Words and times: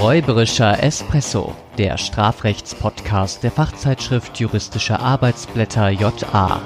Räuberischer 0.00 0.80
Espresso, 0.80 1.56
der 1.76 1.98
Strafrechtspodcast 1.98 3.42
der 3.42 3.50
Fachzeitschrift 3.50 4.38
Juristische 4.38 5.00
Arbeitsblätter 5.00 5.90
JA. 5.90 6.60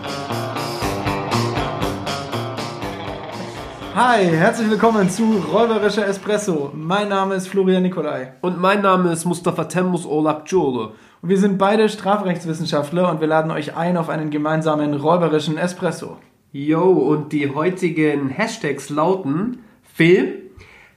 Hi, 3.94 4.24
herzlich 4.26 4.68
willkommen 4.68 5.08
zu 5.08 5.42
Räuberischer 5.50 6.06
Espresso. 6.06 6.72
Mein 6.74 7.08
Name 7.08 7.36
ist 7.36 7.48
Florian 7.48 7.84
Nikolai. 7.84 8.34
Und 8.42 8.60
mein 8.60 8.82
Name 8.82 9.10
ist 9.12 9.24
Mustafa 9.24 9.64
Temmus 9.64 10.04
Olak 10.04 10.42
Jole. 10.48 10.92
Und 11.22 11.30
wir 11.30 11.38
sind 11.38 11.56
beide 11.56 11.88
Strafrechtswissenschaftler 11.88 13.10
und 13.10 13.22
wir 13.22 13.28
laden 13.28 13.50
euch 13.50 13.74
ein 13.74 13.96
auf 13.96 14.10
einen 14.10 14.28
gemeinsamen 14.28 14.92
räuberischen 14.92 15.56
Espresso. 15.56 16.18
Yo, 16.52 16.82
und 16.82 17.32
die 17.32 17.48
heutigen 17.48 18.28
Hashtags 18.28 18.90
lauten 18.90 19.60
Film, 19.82 20.41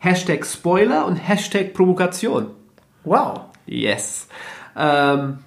Hashtag 0.06 0.46
Spoiler 0.46 1.06
und 1.08 1.16
Hashtag 1.18 1.74
Provokation. 1.74 2.48
Wow. 3.04 3.42
Yes. 3.66 4.28
Ähm, 4.78 5.40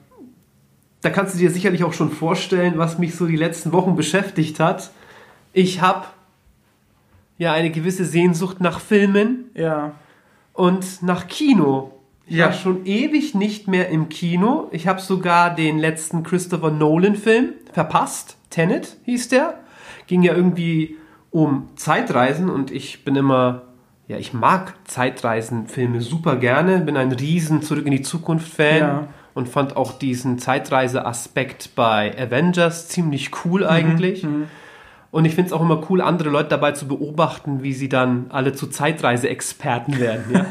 da 1.01 1.11
kannst 1.11 1.35
du 1.35 1.39
dir 1.39 1.51
sicherlich 1.51 1.85
auch 1.85 1.93
schon 1.93 2.11
vorstellen, 2.11 2.75
was 2.77 2.99
mich 2.99 3.15
so 3.15 3.27
die 3.27 3.37
letzten 3.37 3.73
Wochen 3.73 3.95
beschäftigt 3.95 4.59
hat. 4.59 4.91
Ich 5.53 5.81
habe 5.81 6.07
ja 7.39 7.53
eine 7.53 7.71
gewisse 7.71 8.05
Sehnsucht 8.05 8.61
nach 8.61 8.81
Filmen 8.81 9.51
Ja. 9.55 9.93
und 10.55 11.03
nach 11.03 11.29
Kino. 11.29 11.93
Ich 12.27 12.37
Ja. 12.37 12.47
war 12.47 12.53
schon 12.53 12.85
ewig 12.85 13.35
nicht 13.37 13.69
mehr 13.69 13.89
im 13.91 14.09
Kino. 14.09 14.69
Ich 14.73 14.89
habe 14.89 15.01
sogar 15.01 15.55
den 15.55 15.79
letzten 15.79 16.25
Christopher 16.25 16.71
Nolan-Film 16.73 17.51
verpasst. 17.73 18.37
Tenet 18.51 18.97
hieß 19.05 19.29
der. 19.29 19.55
Ging 20.09 20.23
ja 20.23 20.35
irgendwie 20.35 20.97
um 21.31 21.69
Zeitreisen 21.77 22.51
und 22.51 22.71
ich 22.73 23.05
bin 23.05 23.15
immer, 23.15 23.63
ja, 24.09 24.17
ich 24.17 24.33
mag 24.33 24.75
Zeitreisenfilme 24.85 26.01
super 26.01 26.37
gerne. 26.37 26.79
Bin 26.79 26.97
ein 26.97 27.13
riesen 27.13 27.63
Zurück 27.63 27.85
in 27.87 27.93
die 27.93 28.03
Zukunft-Fan 28.03 28.79
Ja. 28.79 29.07
und 29.35 29.49
fand 29.49 29.77
auch 29.77 29.93
diesen 29.99 30.39
Zeitreise-Aspekt 30.39 31.75
bei 31.77 32.15
Avengers 32.19 32.89
ziemlich 32.89 33.31
cool 33.45 33.67
eigentlich. 33.67 34.27
Und 35.11 35.25
ich 35.25 35.35
finde 35.35 35.49
es 35.49 35.53
auch 35.55 35.63
immer 35.63 35.81
cool, 35.89 36.03
andere 36.03 36.29
Leute 36.29 36.51
dabei 36.51 36.73
zu 36.73 36.87
beobachten, 36.87 37.63
wie 37.63 37.73
sie 37.73 37.89
dann 37.89 38.27
alle 38.29 38.53
zu 38.53 38.67
Zeitreise-Experten 38.67 39.99
werden. 39.99 40.25
Ja? 40.33 40.47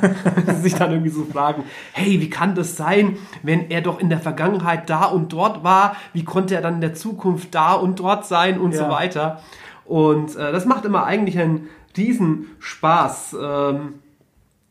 Wenn 0.46 0.56
sie 0.56 0.62
sich 0.70 0.76
dann 0.76 0.92
irgendwie 0.92 1.12
so 1.12 1.26
fragen, 1.26 1.64
hey, 1.94 2.20
wie 2.22 2.30
kann 2.30 2.56
das 2.56 2.76
sein, 2.76 3.18
wenn 3.44 3.70
er 3.70 3.82
doch 3.82 4.00
in 4.00 4.10
der 4.10 4.20
Vergangenheit 4.20 4.90
da 4.90 5.06
und 5.06 5.32
dort 5.34 5.64
war? 5.64 5.96
Wie 6.14 6.24
konnte 6.24 6.56
er 6.56 6.62
dann 6.62 6.76
in 6.76 6.82
der 6.82 6.96
Zukunft 6.96 7.54
da 7.54 7.74
und 7.74 8.00
dort 8.00 8.26
sein 8.26 8.60
und 8.60 8.74
Ja. 8.74 8.86
so 8.86 8.90
weiter? 8.90 9.42
Und 9.86 10.36
äh, 10.36 10.52
das 10.52 10.66
macht 10.66 10.86
immer 10.86 11.06
eigentlich 11.06 11.40
einen 11.40 11.70
riesen 11.98 12.48
Spaß. 12.60 13.36
Ähm, 13.42 13.96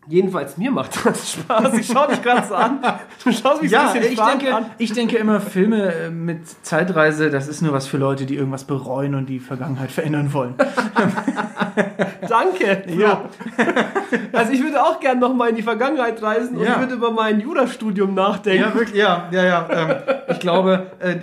jedenfalls 0.09 0.57
mir 0.57 0.71
macht 0.71 0.93
das 1.05 1.33
Spaß. 1.33 1.75
Ich 1.79 1.87
schaue 1.89 2.09
dich 2.09 2.23
gerade 2.23 2.47
so 2.47 2.55
an. 2.55 2.79
Du 3.25 3.33
schaust 3.33 3.61
mich 3.63 3.71
Ja, 3.73 3.89
so 3.89 3.95
ein 3.95 4.01
bisschen 4.01 4.13
ich 4.13 4.21
denke, 4.21 4.55
an. 4.55 4.67
ich 4.79 4.93
denke 4.93 5.17
immer, 5.17 5.41
Filme 5.41 5.93
äh, 5.93 6.11
mit 6.11 6.47
Zeitreise, 6.65 7.31
das 7.31 7.49
ist 7.49 7.61
nur 7.63 7.73
was 7.73 7.87
für 7.89 7.97
Leute, 7.99 8.25
die 8.27 8.37
irgendwas 8.37 8.65
bereuen 8.65 9.15
und 9.17 9.27
die 9.27 9.41
Vergangenheit 9.41 9.91
verändern 9.91 10.33
wollen. 10.33 10.55
Danke. 12.29 12.85
Ja. 12.99 13.23
Also 14.33 14.53
ich 14.53 14.63
würde 14.63 14.83
auch 14.83 15.01
gerne 15.01 15.21
noch 15.21 15.35
mal 15.35 15.49
in 15.49 15.57
die 15.57 15.63
Vergangenheit 15.63 16.23
reisen 16.23 16.57
und 16.59 16.65
Ja. 16.65 16.79
würde 16.79 16.95
über 16.95 17.11
mein 17.11 17.41
Jurastudium 17.41 18.15
nachdenken. 18.15 18.63
Ja, 18.69 18.75
wirklich, 18.75 18.97
ja, 18.97 19.29
ja, 19.33 19.45
ja. 19.45 19.69
Ähm, 19.71 19.97
ich 20.29 20.39
glaube, 20.41 20.93
äh, 21.01 21.17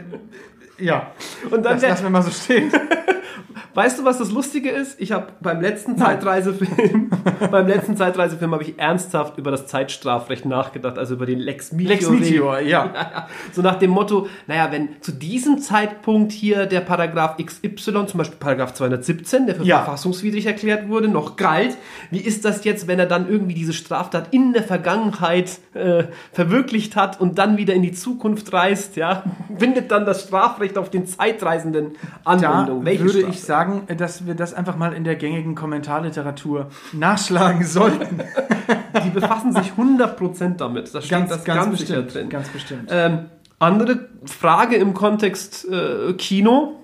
ja. 0.80 1.12
Und 1.50 1.64
dann 1.64 1.74
Das 1.76 1.82
lassen 1.82 2.04
wir 2.04 2.10
mal 2.10 2.22
so 2.24 2.32
stehen. 2.32 2.72
weißt 3.74 4.00
du, 4.00 4.06
was 4.06 4.20
das 4.20 4.32
Lustige 4.32 4.70
ist? 4.70 5.00
Ich 5.02 5.12
habe 5.12 5.28
beim 5.42 5.62
letzten 5.62 5.98
Zeitreisefilm, 5.98 7.10
beim 7.52 7.68
letzten 7.68 7.98
Zeitreisefilm 7.98 8.54
habe 8.54 8.64
ich 8.64 8.78
ernsthaft 8.78 9.38
über 9.38 9.52
das 9.52 9.68
Zeitstrafrecht 9.68 10.46
nachgedacht, 10.46 10.98
also 11.00 11.16
über 11.16 11.26
den 11.26 11.40
Lex 11.40 11.72
Meteor. 11.72 11.90
Lex 11.90 12.10
Meteor, 12.10 12.60
ja. 12.62 13.28
So 13.52 13.62
nach 13.62 13.76
dem 13.80 13.92
Motto, 13.92 14.28
naja, 14.48 14.72
wenn 14.72 15.02
zu 15.02 15.12
diesem 15.12 15.60
Zeitpunkt 15.60 16.32
hier 16.32 16.66
der 16.66 16.82
Paragraph 16.82 17.38
XY, 17.44 18.06
zum 18.06 18.18
Beispiel 18.20 18.38
Paragraph 18.40 18.74
217, 18.74 19.48
der 19.48 19.56
für 19.56 19.64
Ja. 19.64 19.78
verfassungswidrig 19.78 20.46
erklärt 20.46 20.88
wurde, 20.90 21.08
noch 21.08 21.36
galt, 21.36 21.76
wie 22.12 22.20
ist 22.20 22.46
das 22.46 22.64
jetzt, 22.66 22.88
wenn 22.88 23.00
er 23.00 23.08
dann 23.08 23.28
irgendwie 23.30 23.54
diese 23.56 23.74
Straftat 23.74 24.28
in 24.32 24.54
der 24.54 24.64
Vergangenheit 24.64 25.60
äh, 25.74 26.04
verwirklicht 26.32 26.96
hat 26.96 27.20
und 27.20 27.38
dann 27.40 27.58
wieder 27.58 27.74
in 27.74 27.82
die 27.82 27.92
Zukunft 27.94 28.54
reist, 28.54 28.98
ja? 28.98 29.24
Findet 29.58 29.90
dann 29.92 30.06
das 30.06 30.24
Strafrecht 30.24 30.63
auf 30.78 30.90
den 30.90 31.06
Zeitreisenden 31.06 31.94
Da 32.24 32.32
Anwendung? 32.32 32.86
Welche 32.86 33.04
würde 33.04 33.20
Straftat? 33.20 33.36
ich 33.36 33.44
sagen, 33.44 33.88
dass 33.98 34.26
wir 34.26 34.36
das 34.36 34.54
einfach 34.54 34.78
mal 34.78 34.94
in 34.94 35.04
der 35.04 35.16
gängigen 35.16 35.56
Kommentarliteratur 35.56 36.70
nachschlagen 36.92 37.64
sollten. 37.66 38.22
Die 39.04 39.10
befassen 39.10 39.54
sich 39.54 39.74
100% 39.78 40.58
damit. 40.58 40.94
Das 40.94 41.06
steht 41.06 41.30
das 41.30 41.44
ganz, 41.44 41.78
sicher 41.78 42.02
bestimmt. 42.02 42.14
drin. 42.14 42.30
Ganz 42.30 42.50
bestimmt. 42.50 42.90
Ähm, 42.92 43.26
andere 43.60 44.10
Frage 44.26 44.76
im 44.76 44.94
Kontext 44.94 45.68
äh, 45.70 46.14
Kino, 46.14 46.80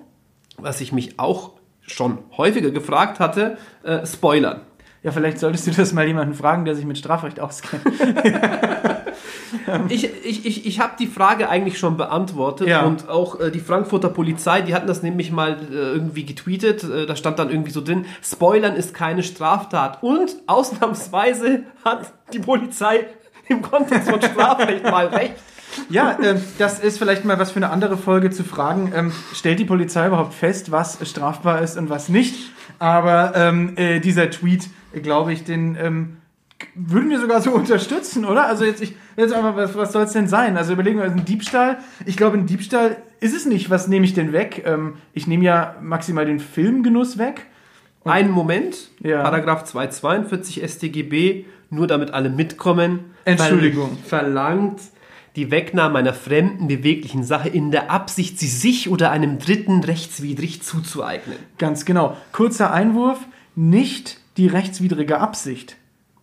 was 0.56 0.80
ich 0.80 0.92
mich 0.92 1.18
auch 1.18 1.52
schon 1.82 2.18
häufiger 2.36 2.70
gefragt 2.70 3.20
hatte, 3.20 3.58
äh, 3.82 4.06
Spoilern. 4.06 4.62
Ja, 5.02 5.12
vielleicht 5.12 5.38
solltest 5.38 5.66
du 5.66 5.70
das 5.70 5.92
mal 5.94 6.06
jemanden 6.06 6.34
fragen, 6.34 6.64
der 6.66 6.74
sich 6.74 6.84
mit 6.84 6.98
Strafrecht 6.98 7.40
auskennt. 7.40 7.82
Ich, 9.88 10.04
ich, 10.24 10.46
ich, 10.46 10.66
ich 10.66 10.80
habe 10.80 10.92
die 10.98 11.06
Frage 11.06 11.48
eigentlich 11.48 11.78
schon 11.78 11.96
beantwortet 11.96 12.68
Ja. 12.68 12.82
und 12.82 13.08
auch 13.08 13.40
äh, 13.40 13.50
die 13.50 13.60
Frankfurter 13.60 14.08
Polizei, 14.08 14.62
die 14.62 14.74
hatten 14.74 14.86
das 14.86 15.02
nämlich 15.02 15.32
mal 15.32 15.56
äh, 15.70 15.74
irgendwie 15.74 16.24
getweetet, 16.24 16.82
äh, 16.84 17.06
da 17.06 17.16
stand 17.16 17.38
dann 17.38 17.50
irgendwie 17.50 17.70
so 17.70 17.80
drin, 17.80 18.04
Spoilern 18.22 18.74
ist 18.76 18.94
keine 18.94 19.22
Straftat 19.22 20.02
und 20.02 20.36
ausnahmsweise 20.46 21.64
hat 21.84 22.12
die 22.32 22.38
Polizei 22.38 23.06
im 23.48 23.62
Kontext 23.62 24.08
von 24.10 24.20
Strafrecht 24.22 24.84
mal 24.84 25.06
recht. 25.06 25.34
Ja, 25.88 26.18
ähm, 26.22 26.40
das 26.58 26.80
ist 26.80 26.98
vielleicht 26.98 27.24
mal 27.24 27.38
was 27.38 27.52
für 27.52 27.56
eine 27.56 27.70
andere 27.70 27.96
Folge 27.96 28.30
zu 28.30 28.44
fragen. 28.44 28.92
Ähm, 28.94 29.12
stellt 29.34 29.58
die 29.58 29.64
Polizei 29.64 30.06
überhaupt 30.06 30.34
fest, 30.34 30.70
was 30.70 30.98
strafbar 31.08 31.62
ist 31.62 31.76
und 31.76 31.90
was 31.90 32.08
nicht? 32.08 32.52
Aber 32.78 33.32
ähm, 33.34 33.76
äh, 33.76 34.00
dieser 34.00 34.30
Tweet, 34.30 34.68
glaube 35.02 35.32
ich, 35.32 35.44
den 35.44 35.76
ähm, 35.76 36.16
würden 36.74 37.10
wir 37.10 37.20
sogar 37.20 37.40
so 37.40 37.50
unterstützen, 37.54 38.24
oder? 38.24 38.46
Also 38.46 38.64
jetzt, 38.64 38.82
ich, 38.82 38.94
jetzt 39.16 39.32
einfach, 39.32 39.56
was, 39.56 39.74
was 39.76 39.92
soll 39.92 40.04
es 40.04 40.12
denn 40.12 40.28
sein? 40.28 40.56
Also 40.56 40.72
überlegen 40.72 40.98
wir, 40.98 41.04
also 41.04 41.16
ein 41.16 41.24
Diebstahl. 41.24 41.78
Ich 42.06 42.16
glaube, 42.16 42.36
ein 42.38 42.46
Diebstahl 42.46 42.96
ist 43.20 43.34
es 43.34 43.46
nicht. 43.46 43.70
Was 43.70 43.88
nehme 43.88 44.04
ich 44.04 44.14
denn 44.14 44.32
weg? 44.32 44.62
Ähm, 44.66 44.94
ich 45.12 45.26
nehme 45.26 45.44
ja 45.44 45.76
maximal 45.80 46.26
den 46.26 46.40
Filmgenuss 46.40 47.18
weg. 47.18 47.46
Einen 48.04 48.30
Moment, 48.30 48.88
Ja. 49.00 49.22
Paragraph 49.22 49.64
242 49.64 50.62
StGB, 50.66 51.44
nur 51.68 51.86
damit 51.86 52.12
alle 52.12 52.30
mitkommen. 52.30 53.00
Entschuldigung. 53.26 53.98
Ver 54.06 54.20
verlangt 54.20 54.80
die 55.36 55.50
Wegnahme 55.50 55.98
einer 55.98 56.14
fremden 56.14 56.68
beweglichen 56.68 57.22
Sache 57.22 57.48
in 57.48 57.70
der 57.70 57.90
Absicht, 57.90 58.38
sie 58.38 58.48
sich 58.48 58.88
oder 58.88 59.10
einem 59.10 59.38
Dritten 59.38 59.84
rechtswidrig 59.84 60.62
zuzueignen. 60.62 61.38
Ganz 61.58 61.84
genau. 61.84 62.16
Kurzer 62.32 62.72
Einwurf, 62.72 63.18
nicht 63.54 64.18
die 64.36 64.46
rechtswidrige 64.46 65.18
Absicht, 65.18 65.76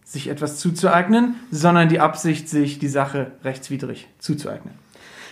sich 0.04 0.28
etwas 0.30 0.58
zuzueignen, 0.58 1.36
sondern 1.52 1.90
die 1.90 2.00
Absicht, 2.00 2.50
sich 2.50 2.80
die 2.80 2.88
Sache 2.88 3.32
rechtswidrig 3.44 4.08
zuzueignen. 4.20 4.74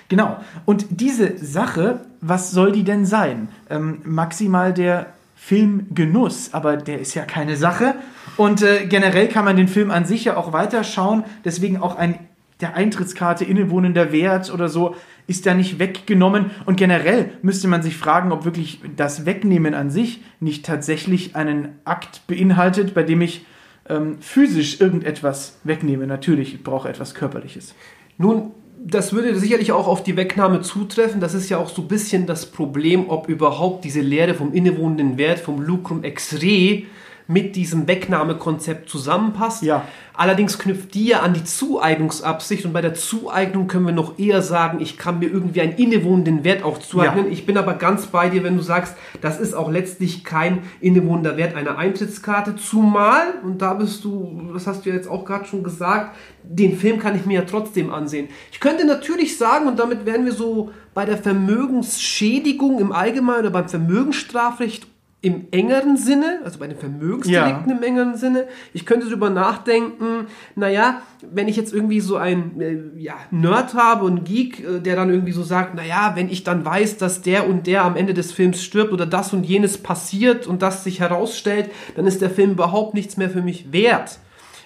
Genau. 0.08 0.38
Und 0.66 0.86
diese 0.90 1.38
Sache, 1.38 2.02
was 2.22 2.52
soll 2.52 2.72
die 2.72 2.84
denn 2.84 3.06
sein? 3.06 3.50
Ähm, 3.70 4.02
maximal 4.04 4.74
der 4.74 5.08
Filmgenuss, 5.36 6.54
aber 6.54 6.78
der 6.78 7.00
ist 7.00 7.14
ja 7.14 7.26
keine 7.26 7.56
Sache. 7.56 7.96
Und 8.38 8.62
äh, 8.62 8.86
generell 8.86 9.28
kann 9.28 9.46
man 9.46 9.58
den 9.58 9.68
Film 9.68 9.92
an 9.92 10.06
sich 10.06 10.26
ja 10.26 10.38
auch 10.38 10.54
weiterschauen. 10.54 11.24
Deswegen 11.44 11.78
auch 11.78 11.96
ein 11.96 12.20
der 12.62 12.76
Eintrittskarte 12.76 13.44
innewohnender 13.44 14.12
Wert 14.12 14.54
oder 14.54 14.70
so 14.70 14.96
ist 15.28 15.46
da 15.46 15.54
nicht 15.54 15.80
weggenommen. 15.80 16.52
Und 16.66 16.78
generell 16.78 17.32
müsste 17.42 17.68
man 17.68 17.82
sich 17.82 17.98
fragen, 17.98 18.32
ob 18.32 18.46
wirklich 18.46 18.80
das 18.96 19.26
Wegnehmen 19.26 19.74
an 19.74 19.90
sich 19.90 20.22
nicht 20.40 20.66
tatsächlich 20.66 21.36
einen 21.36 21.80
Akt 21.84 22.28
beinhaltet, 22.28 22.94
bei 22.94 23.04
dem 23.04 23.22
ich 23.22 23.46
ähm, 23.90 24.18
physisch 24.20 24.80
irgendetwas 24.80 25.60
wegnehme. 25.64 26.08
Natürlich, 26.08 26.54
ich 26.54 26.64
brauche 26.64 26.90
etwas 26.90 27.14
Körperliches. 27.14 27.76
Nun, 28.18 28.52
das 28.88 29.14
würde 29.14 29.38
sicherlich 29.38 29.72
auch 29.72 29.88
auf 29.88 30.04
die 30.04 30.16
Wegnahme 30.16 30.62
zutreffen. 30.62 31.20
Das 31.20 31.34
ist 31.34 31.50
ja 31.50 31.58
auch 31.58 31.70
so 31.70 31.82
ein 31.82 31.88
bisschen 31.88 32.28
das 32.28 32.46
Problem, 32.46 33.10
ob 33.10 33.28
überhaupt 33.28 33.84
diese 33.84 34.02
Lehre 34.02 34.36
vom 34.36 34.54
innewohnenden 34.54 35.18
Wert, 35.18 35.40
vom 35.40 35.62
Lucrum 35.62 36.04
ex 36.04 36.42
re, 36.42 36.84
mit 37.28 37.56
diesem 37.56 37.88
Wegnahmekonzept 37.88 38.90
zusammenpasst. 38.90 39.64
Ja. 39.64 39.84
Allerdings 40.14 40.60
knüpft 40.60 40.94
die 40.94 41.08
ja 41.08 41.22
an 41.22 41.34
die 41.34 41.44
Zueignungsabsicht 41.44 42.66
und 42.66 42.72
bei 42.72 42.82
der 42.82 42.94
Zueignung 42.94 43.68
können 43.68 43.86
wir 43.86 43.94
noch 43.94 44.18
eher 44.18 44.42
sagen, 44.42 44.80
ich 44.80 44.98
kann 44.98 45.20
mir 45.20 45.30
irgendwie 45.30 45.62
einen 45.62 45.74
innewohnenden 45.74 46.44
Wert 46.44 46.64
auch 46.64 46.78
zueignen. 46.78 47.26
Ja. 47.26 47.32
Ich 47.32 47.46
bin 47.46 47.58
aber 47.58 47.74
ganz 47.74 48.08
bei 48.08 48.30
dir, 48.30 48.44
wenn 48.44 48.56
du 48.56 48.64
sagst, 48.64 48.96
das 49.22 49.40
ist 49.40 49.54
auch 49.54 49.70
letztlich 49.70 50.24
kein 50.24 50.60
innewohnender 50.80 51.36
Wert 51.36 51.56
einer 51.56 51.78
Eintrittskarte, 51.78 52.56
zumal, 52.56 53.34
und 53.44 53.62
da 53.62 53.74
bist 53.74 54.06
du, 54.06 54.52
das 54.54 54.68
hast 54.68 54.86
du 54.86 54.90
ja 54.90 54.96
jetzt 54.96 55.10
auch 55.10 55.26
gerade 55.26 55.46
schon 55.46 55.64
gesagt, 55.64 56.16
den 56.44 56.78
Film 56.78 57.00
kann 57.00 57.16
ich 57.16 57.26
mir 57.26 57.42
ja 57.42 57.46
trotzdem 57.46 57.92
ansehen. 57.92 58.30
Ich 58.52 58.60
könnte 58.60 58.86
natürlich 58.86 59.38
sagen, 59.38 59.68
und 59.68 59.80
damit 59.80 60.06
wären 60.06 60.26
wir 60.26 60.34
so 60.34 60.72
bei 60.94 61.06
der 61.06 61.18
Vermögensschädigung 61.18 62.80
im 62.80 62.92
Allgemeinen 62.94 63.40
oder 63.40 63.50
beim 63.50 63.68
Vermögensstrafrecht 63.68 64.88
im 65.26 65.48
engeren 65.50 65.98
Sinne, 65.98 66.42
also 66.44 66.60
bei 66.60 66.68
den 66.68 66.78
Vermögensdelikten 66.78 67.68
Ja. 67.72 67.76
im 67.78 67.82
engeren 67.82 68.16
Sinne. 68.16 68.46
Ich 68.74 68.86
könnte 68.86 69.08
darüber 69.08 69.32
nachdenken, 69.32 70.28
naja, 70.56 71.02
wenn 71.32 71.48
ich 71.48 71.56
jetzt 71.56 71.74
irgendwie 71.74 72.00
so 72.00 72.18
ein 72.18 72.62
äh, 72.62 72.78
ja, 73.02 73.16
Nerd 73.32 73.74
habe 73.74 74.06
und 74.06 74.24
Geek, 74.24 74.60
äh, 74.64 74.80
der 74.82 74.96
dann 74.96 75.10
irgendwie 75.10 75.32
so 75.32 75.42
sagt, 75.42 75.74
naja, 75.74 76.12
wenn 76.14 76.30
ich 76.30 76.44
dann 76.44 76.64
weiß, 76.64 76.98
dass 76.98 77.24
der 77.24 77.50
und 77.50 77.66
der 77.66 77.86
am 77.86 77.96
Ende 77.96 78.14
des 78.14 78.34
Films 78.34 78.64
stirbt 78.64 78.94
oder 78.94 79.08
das 79.08 79.34
und 79.34 79.48
jenes 79.48 79.80
passiert 79.80 80.46
und 80.46 80.62
das 80.62 80.84
sich 80.84 81.00
herausstellt, 81.00 81.72
dann 81.96 82.06
ist 82.06 82.22
der 82.22 82.30
Film 82.30 82.52
überhaupt 82.52 82.94
nichts 82.94 83.18
mehr 83.18 83.32
für 83.32 83.42
mich 83.42 83.72
wert. 83.74 84.20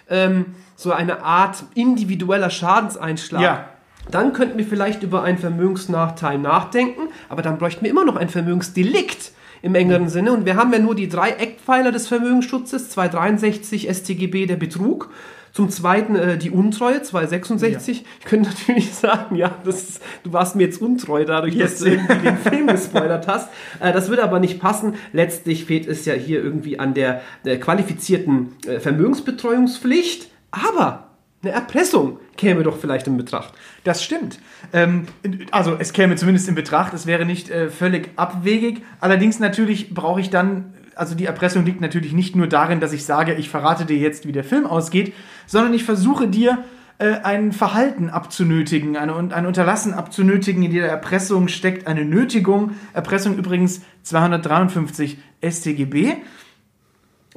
Ähm, 0.09 0.47
so 0.75 0.91
eine 0.91 1.23
Art 1.23 1.63
individueller 1.73 2.49
Schadenseinschlag. 2.49 3.41
Ja. 3.41 3.69
Dann 4.11 4.33
könnten 4.33 4.57
wir 4.57 4.65
vielleicht 4.65 5.03
über 5.03 5.23
einen 5.23 5.37
Vermögensnachteil 5.37 6.37
nachdenken, 6.37 7.03
aber 7.29 7.43
dann 7.43 7.57
bräuchten 7.59 7.85
wir 7.85 7.91
immer 7.91 8.03
noch 8.03 8.17
ein 8.17 8.27
Vermögensdelikt 8.27 9.31
im 9.61 9.75
engeren 9.75 10.09
Sinne. 10.09 10.31
Und 10.33 10.45
wir 10.45 10.55
haben 10.55 10.71
ja 10.73 10.79
nur 10.79 10.95
die 10.95 11.09
drei 11.09 11.31
Eckpfeiler 11.31 11.91
des 11.91 12.07
Vermögensschutzes, 12.07 12.89
263 12.89 13.89
StGB 13.89 14.45
der 14.45 14.57
Betrug. 14.57 15.09
Zum 15.51 15.69
zweiten 15.71 16.15
äh, 16.15 16.37
die 16.37 16.51
Untreue, 16.51 17.01
266. 17.01 18.05
Ich 18.19 18.25
könnte 18.25 18.49
natürlich 18.59 18.93
sagen, 18.93 19.35
ja, 19.35 19.55
ist, 19.65 19.99
du 20.23 20.31
warst 20.31 20.55
mir 20.55 20.63
jetzt 20.65 20.79
untreu 20.79 21.25
dadurch, 21.25 21.57
dass 21.57 21.71
Yes. 21.71 21.79
du 21.79 21.89
irgendwie 21.89 22.23
den 22.23 22.37
Film 22.37 22.67
gespoilert 22.67 23.27
hast. 23.27 23.49
Äh, 23.79 23.91
das 23.91 24.09
würde 24.09 24.23
aber 24.23 24.39
nicht 24.39 24.59
passen. 24.59 24.93
Letztlich 25.11 25.65
fehlt 25.65 25.87
es 25.87 26.05
ja 26.05 26.13
hier 26.13 26.43
irgendwie 26.43 26.79
an 26.79 26.93
der, 26.93 27.21
der 27.45 27.59
qualifizierten 27.59 28.53
äh, 28.67 28.79
Vermögensbetreuungspflicht. 28.79 30.29
Aber 30.51 31.08
eine 31.41 31.53
Erpressung 31.53 32.19
käme 32.35 32.63
doch 32.63 32.77
vielleicht 32.77 33.07
in 33.07 33.17
Betracht. 33.17 33.53
Das 33.83 34.03
stimmt. 34.03 34.39
Ähm, 34.73 35.05
also 35.51 35.75
es 35.79 35.93
käme 35.93 36.15
zumindest 36.15 36.49
in 36.49 36.55
Betracht, 36.55 36.93
es 36.93 37.05
wäre 37.05 37.25
nicht 37.25 37.49
äh, 37.49 37.69
völlig 37.69 38.09
abwegig. 38.17 38.81
Allerdings 38.99 39.39
natürlich 39.39 39.93
brauche 39.93 40.19
ich 40.19 40.29
dann, 40.29 40.73
also 40.95 41.15
die 41.15 41.25
Erpressung 41.25 41.65
liegt 41.65 41.79
natürlich 41.79 42.11
nicht 42.11 42.35
nur 42.35 42.47
darin, 42.47 42.81
dass 42.81 42.91
ich 42.91 43.05
sage, 43.05 43.35
ich 43.35 43.49
verrate 43.49 43.85
dir 43.85 43.97
jetzt, 43.97 44.27
wie 44.27 44.33
der 44.33 44.43
Film 44.43 44.65
ausgeht, 44.65 45.13
sondern 45.47 45.73
ich 45.73 45.85
versuche 45.85 46.27
dir 46.27 46.65
äh, 46.97 47.21
ein 47.23 47.53
Verhalten 47.53 48.09
abzunötigen, 48.09 48.97
eine, 48.97 49.15
ein 49.33 49.45
Unterlassen 49.45 49.93
abzunötigen. 49.93 50.61
In 50.63 50.73
jeder 50.73 50.87
Erpressung 50.87 51.47
steckt 51.47 51.87
eine 51.87 52.03
Nötigung. 52.03 52.71
Erpressung 52.93 53.37
übrigens 53.37 53.81
253 54.03 55.17
StGB. 55.41 56.17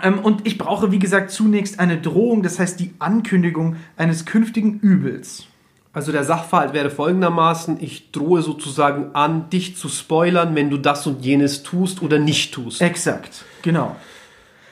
Ähm, 0.00 0.20
und 0.20 0.46
ich 0.46 0.58
brauche, 0.58 0.92
wie 0.92 0.98
gesagt, 0.98 1.30
zunächst 1.30 1.80
eine 1.80 1.98
Drohung, 1.98 2.42
das 2.42 2.58
heißt 2.58 2.80
die 2.80 2.94
Ankündigung 2.98 3.76
eines 3.96 4.24
künftigen 4.24 4.78
Übels. 4.80 5.46
Also 5.92 6.10
der 6.10 6.24
Sachverhalt 6.24 6.72
wäre 6.72 6.88
folgendermaßen, 6.88 7.76
ich 7.80 8.12
drohe 8.12 8.40
sozusagen 8.40 9.14
an, 9.14 9.50
dich 9.50 9.76
zu 9.76 9.88
spoilern, 9.88 10.54
wenn 10.54 10.70
du 10.70 10.78
das 10.78 11.06
und 11.06 11.22
jenes 11.22 11.62
tust 11.62 12.00
oder 12.00 12.18
nicht 12.18 12.54
tust. 12.54 12.80
Exakt, 12.80 13.44
genau. 13.60 13.94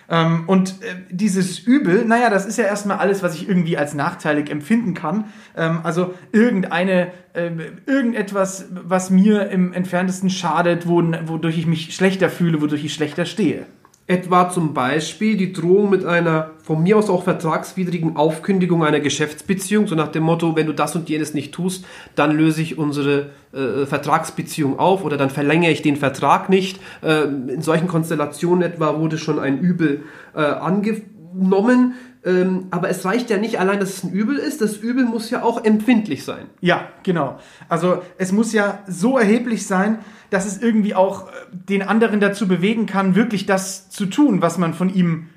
Ähm, 0.09 0.45
und 0.47 0.83
äh, 0.83 0.97
dieses 1.11 1.59
Übel, 1.59 2.07
naja, 2.07 2.31
das 2.31 2.47
ist 2.47 2.57
ja 2.57 2.65
erstmal 2.65 2.99
alles, 2.99 3.23
was 3.23 3.35
ich 3.35 3.49
irgendwie 3.49 3.77
als 3.77 3.95
nachteilig 3.95 4.51
empfinden 4.51 4.95
kann. 4.95 5.27
Ähm, 5.57 5.81
also 5.85 6.15
irgendeine, 6.33 7.13
äh, 7.35 7.51
irgendetwas, 7.87 8.67
was 8.71 9.11
mir 9.11 9.51
im 9.51 9.75
entferntesten 9.75 10.31
schadet, 10.31 10.89
wo, 10.89 11.03
wodurch 11.27 11.59
ich 11.59 11.67
mich 11.67 11.95
schlechter 11.95 12.31
fühle, 12.31 12.61
wodurch 12.63 12.85
ich 12.85 12.95
schlechter 12.95 13.27
stehe. 13.27 13.67
Etwa 14.11 14.51
zum 14.51 14.75
Beispiel 14.75 15.37
die 15.37 15.53
Drohung 15.53 15.89
mit 15.89 16.05
einer 16.05 16.51
von 16.65 16.83
mir 16.83 16.99
aus 16.99 17.09
auch 17.09 17.23
vertragswidrigen 17.23 18.17
Aufkündigung 18.17 18.83
einer 18.83 18.99
Geschäftsbeziehung, 18.99 19.87
so 19.87 19.95
nach 19.95 20.09
dem 20.09 20.25
Motto, 20.25 20.57
wenn 20.57 20.67
du 20.67 20.73
das 20.73 20.97
und 20.97 21.09
jenes 21.09 21.33
nicht 21.33 21.53
tust, 21.53 21.85
dann 22.17 22.33
löse 22.33 22.61
ich 22.61 22.77
unsere 22.77 23.31
äh, 23.53 23.87
Vertragsbeziehung 23.87 24.81
auf 24.81 25.05
oder 25.05 25.17
dann 25.17 25.31
verlängere 25.31 25.71
ich 25.71 25.83
den 25.83 25.95
Vertrag 25.95 26.49
nicht. 26.49 26.81
Äh, 27.05 27.23
in 27.23 27.63
solchen 27.63 27.87
Konstellationen 27.87 28.63
etwa 28.63 28.99
wurde 28.99 29.17
schon 29.17 29.39
ein 29.39 29.61
Übel 29.61 30.03
äh, 30.35 30.41
angenommen. 30.41 31.95
Ähm, 32.25 32.67
aber 32.71 32.91
es 32.91 33.05
reicht 33.05 33.31
ja 33.31 33.39
nicht 33.39 33.59
allein, 33.59 33.81
dass 33.81 33.91
es 33.91 34.05
ein 34.05 34.13
Übel 34.13 34.37
ist, 34.37 34.61
das 34.61 34.77
Übel 34.77 35.05
muss 35.05 35.31
ja 35.31 35.43
auch 35.43 35.65
empfindlich 35.65 36.25
sein. 36.25 36.47
Ja, 36.61 36.89
genau. 37.03 37.39
Also 37.69 38.03
es 38.19 38.31
muss 38.31 38.53
ja 38.53 38.81
so 38.87 39.17
erheblich 39.17 39.67
sein, 39.67 40.01
dass 40.29 40.47
es 40.47 40.61
irgendwie 40.61 40.95
auch 40.95 41.29
äh, 41.29 41.31
den 41.53 41.83
anderen 41.83 42.21
dazu 42.21 42.47
bewegen 42.47 42.87
kann, 42.87 43.15
wirklich 43.15 43.47
das 43.47 43.89
zu 43.89 44.07
tun, 44.07 44.43
was 44.43 44.59
man 44.59 44.75
von 44.75 44.93
ihm 44.93 45.29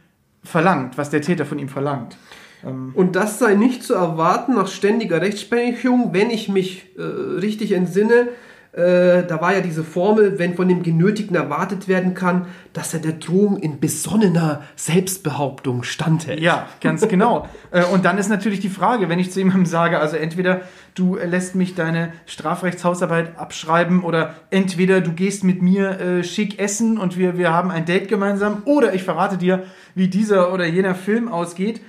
verlangt, 0.44 0.98
was 0.98 1.10
der 1.10 1.22
Täter 1.22 1.46
von 1.46 1.58
ihm 1.58 1.70
verlangt. 1.70 2.18
Und 2.66 3.18
das 3.18 3.40
sei 3.40 3.56
nicht 3.56 3.84
zu 3.84 3.94
erwarten 3.94 4.56
nach 4.56 4.68
ständiger 4.68 5.20
Rechtsprechung, 5.20 6.14
wenn 6.14 6.30
ich 6.30 6.48
mich 6.48 6.86
äh, 6.98 7.02
richtig 7.02 7.74
entsinne. 7.74 8.30
Äh, 8.74 9.28
da 9.28 9.40
war 9.40 9.54
ja 9.54 9.62
diese 9.62 9.84
Formel, 9.84 10.40
wenn 10.40 10.56
von 10.56 10.68
dem 10.68 10.82
Genötigten 10.82 11.36
erwartet 11.36 11.88
werden 11.88 12.16
kann, 12.16 12.48
dass 12.74 12.92
er 12.96 13.02
der 13.02 13.12
Drohung 13.12 13.58
in 13.58 13.80
besonnener 13.80 14.64
Selbstbehauptung 14.76 15.84
standhält. 15.84 16.40
Ja, 16.40 16.68
ganz 16.82 17.08
genau. 17.08 17.48
Äh, 17.72 17.86
Und 17.86 18.06
dann 18.06 18.20
ist 18.20 18.30
natürlich 18.30 18.60
die 18.60 18.70
Frage, 18.70 19.10
wenn 19.10 19.18
ich 19.18 19.32
zu 19.32 19.40
jemandem 19.40 19.66
sage, 19.66 20.00
also 20.00 20.16
entweder 20.16 20.62
du 20.94 21.16
lässt 21.16 21.56
mich 21.56 21.74
deine 21.74 22.14
Strafrechtshausarbeit 22.28 23.38
abschreiben 23.40 24.04
oder 24.04 24.36
entweder 24.52 25.02
du 25.02 25.12
gehst 25.14 25.44
mit 25.44 25.64
mir 25.64 26.00
äh, 26.00 26.24
schick 26.24 26.60
essen 26.60 27.00
und 27.00 27.18
wir, 27.18 27.38
wir 27.38 27.52
haben 27.52 27.72
ein 27.72 27.86
Date 27.86 28.10
gemeinsam 28.10 28.62
oder 28.66 28.94
ich 28.94 29.04
verrate 29.04 29.38
dir, 29.38 29.64
wie 29.96 30.08
dieser 30.08 30.54
oder 30.54 30.68
jener 30.68 30.94
Film 30.94 31.30
ausgeht. 31.30 31.82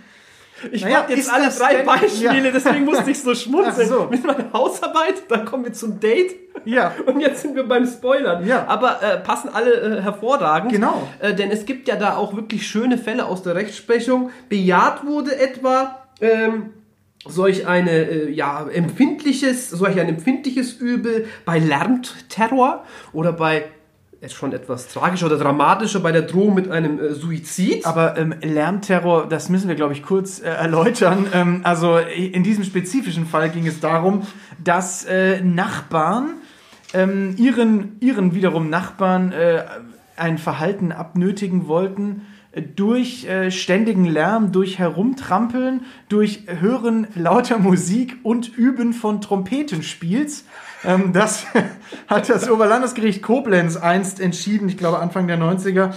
Ich 0.72 0.82
Naja, 0.82 0.98
fand 0.98 1.10
jetzt 1.10 1.32
alle 1.32 1.48
drei 1.50 1.74
denn- 1.76 1.86
Beispiele, 1.86 2.46
Ja. 2.46 2.50
deswegen 2.52 2.84
musste 2.84 3.10
ich 3.10 3.20
so 3.20 3.34
schmunzeln. 3.34 3.88
So. 3.88 4.06
Mit 4.10 4.24
meiner 4.24 4.52
Hausarbeit, 4.52 5.14
dann 5.28 5.44
kommen 5.44 5.64
wir 5.64 5.72
zum 5.72 5.98
Date. 6.00 6.34
Ja. 6.64 6.92
Und 7.06 7.20
jetzt 7.20 7.42
sind 7.42 7.54
wir 7.56 7.64
beim 7.68 7.86
Spoilern. 7.86 8.46
Ja. 8.46 8.66
Aber 8.68 9.02
äh, 9.02 9.18
passen 9.18 9.50
alle 9.52 9.72
äh, 9.98 10.02
hervorragend. 10.02 10.72
Genau. 10.72 11.06
Äh, 11.20 11.34
denn 11.34 11.50
es 11.50 11.66
gibt 11.66 11.88
ja 11.88 11.96
da 11.96 12.16
auch 12.16 12.34
wirklich 12.36 12.66
schöne 12.66 12.96
Fälle 12.98 13.26
aus 13.26 13.42
der 13.42 13.54
Rechtsprechung. 13.56 14.30
Bejaht 14.48 15.04
wurde 15.04 15.36
etwa 15.38 15.98
ähm, 16.20 16.70
solch 17.26 17.66
eine 17.66 17.90
äh, 17.90 18.30
ja 18.30 18.66
empfindliches, 18.68 19.70
solch 19.70 19.98
ein 19.98 20.08
empfindliches 20.08 20.74
Übel 20.74 21.26
bei 21.44 21.58
Lernterror 21.58 22.84
oder 23.12 23.32
bei 23.32 23.64
schon 24.32 24.52
etwas 24.52 24.88
tragischer 24.88 25.26
oder 25.26 25.38
dramatischer 25.38 26.00
bei 26.00 26.12
der 26.12 26.22
Drohung 26.22 26.54
mit 26.54 26.70
einem 26.70 26.98
äh, 26.98 27.12
Suizid. 27.12 27.84
Aber 27.84 28.16
ähm, 28.16 28.34
Lärmterror, 28.40 29.28
das 29.28 29.48
müssen 29.48 29.68
wir, 29.68 29.74
glaube 29.74 29.92
ich, 29.92 30.02
kurz 30.02 30.40
äh, 30.40 30.44
erläutern. 30.44 31.26
Ähm, 31.34 31.60
also 31.64 31.98
in 31.98 32.42
diesem 32.42 32.64
spezifischen 32.64 33.26
Fall 33.26 33.50
ging 33.50 33.66
es 33.66 33.80
darum, 33.80 34.22
dass 34.62 35.04
äh, 35.04 35.40
Nachbarn 35.40 36.34
ähm, 36.94 37.34
ihren, 37.36 37.96
ihren 38.00 38.34
wiederum 38.34 38.70
Nachbarn 38.70 39.32
äh, 39.32 39.64
ein 40.16 40.38
Verhalten 40.38 40.92
abnötigen 40.92 41.66
wollten 41.66 42.22
äh, 42.52 42.62
durch 42.62 43.26
äh, 43.26 43.50
ständigen 43.50 44.04
Lärm, 44.04 44.52
durch 44.52 44.78
Herumtrampeln, 44.78 45.82
durch 46.08 46.44
Hören 46.46 47.08
lauter 47.14 47.58
Musik 47.58 48.16
und 48.22 48.56
Üben 48.56 48.92
von 48.92 49.20
Trompetenspiels. 49.20 50.44
Ähm, 50.86 51.12
das 51.12 51.46
hat 52.08 52.28
das 52.28 52.50
Oberlandesgericht 52.50 53.22
Koblenz 53.22 53.76
einst 53.76 54.20
entschieden, 54.20 54.68
ich 54.68 54.76
glaube 54.76 54.98
Anfang 54.98 55.26
der 55.26 55.38
90er. 55.38 55.92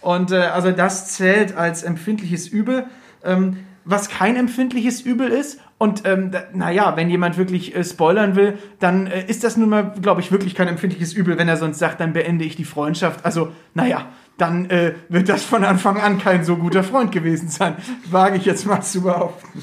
Und 0.00 0.32
äh, 0.32 0.38
also 0.38 0.72
das 0.72 1.12
zählt 1.12 1.56
als 1.56 1.82
empfindliches 1.82 2.48
Übel, 2.48 2.86
ähm, 3.24 3.58
was 3.84 4.08
kein 4.08 4.36
empfindliches 4.36 5.00
Übel 5.00 5.28
ist. 5.28 5.60
Und 5.78 6.06
ähm, 6.06 6.30
naja, 6.52 6.96
wenn 6.96 7.10
jemand 7.10 7.36
wirklich 7.36 7.74
äh, 7.74 7.82
spoilern 7.82 8.36
will, 8.36 8.58
dann 8.78 9.08
äh, 9.08 9.24
ist 9.26 9.42
das 9.42 9.56
nun 9.56 9.68
mal, 9.68 9.92
glaube 10.00 10.20
ich, 10.20 10.30
wirklich 10.30 10.54
kein 10.54 10.68
empfindliches 10.68 11.12
Übel. 11.12 11.38
Wenn 11.38 11.48
er 11.48 11.56
sonst 11.56 11.78
sagt, 11.78 12.00
dann 12.00 12.12
beende 12.12 12.44
ich 12.44 12.54
die 12.54 12.64
Freundschaft. 12.64 13.24
Also, 13.24 13.50
naja, 13.74 14.06
dann 14.38 14.70
äh, 14.70 14.94
wird 15.08 15.28
das 15.28 15.42
von 15.42 15.64
Anfang 15.64 16.00
an 16.00 16.18
kein 16.18 16.44
so 16.44 16.56
guter 16.56 16.84
Freund 16.84 17.10
gewesen 17.10 17.48
sein. 17.48 17.74
Wage 18.10 18.36
ich 18.36 18.44
jetzt 18.44 18.66
mal 18.66 18.80
zu 18.80 19.02
behaupten. 19.02 19.62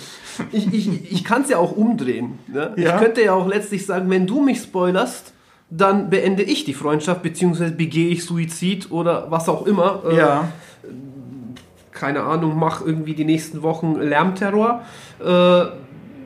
Ich, 0.51 0.73
ich, 0.73 1.11
ich 1.11 1.23
kann 1.23 1.41
es 1.43 1.49
ja 1.49 1.57
auch 1.57 1.71
umdrehen. 1.75 2.39
Ne? 2.47 2.73
Ja. 2.77 2.95
Ich 2.95 3.01
könnte 3.01 3.23
ja 3.23 3.33
auch 3.33 3.47
letztlich 3.47 3.85
sagen, 3.85 4.09
wenn 4.09 4.25
du 4.27 4.41
mich 4.41 4.59
spoilerst, 4.61 5.33
dann 5.69 6.09
beende 6.09 6.43
ich 6.43 6.65
die 6.65 6.73
Freundschaft, 6.73 7.21
beziehungsweise 7.21 7.73
begehe 7.73 8.09
ich 8.09 8.25
Suizid 8.25 8.91
oder 8.91 9.29
was 9.29 9.47
auch 9.49 9.65
immer. 9.67 10.01
Äh, 10.09 10.17
Ja. 10.17 10.47
Keine 11.91 12.21
Ahnung, 12.23 12.57
mach 12.57 12.85
irgendwie 12.85 13.13
die 13.13 13.25
nächsten 13.25 13.61
Wochen 13.61 13.95
Lärmterror. 13.95 14.83
Äh, 15.19 15.65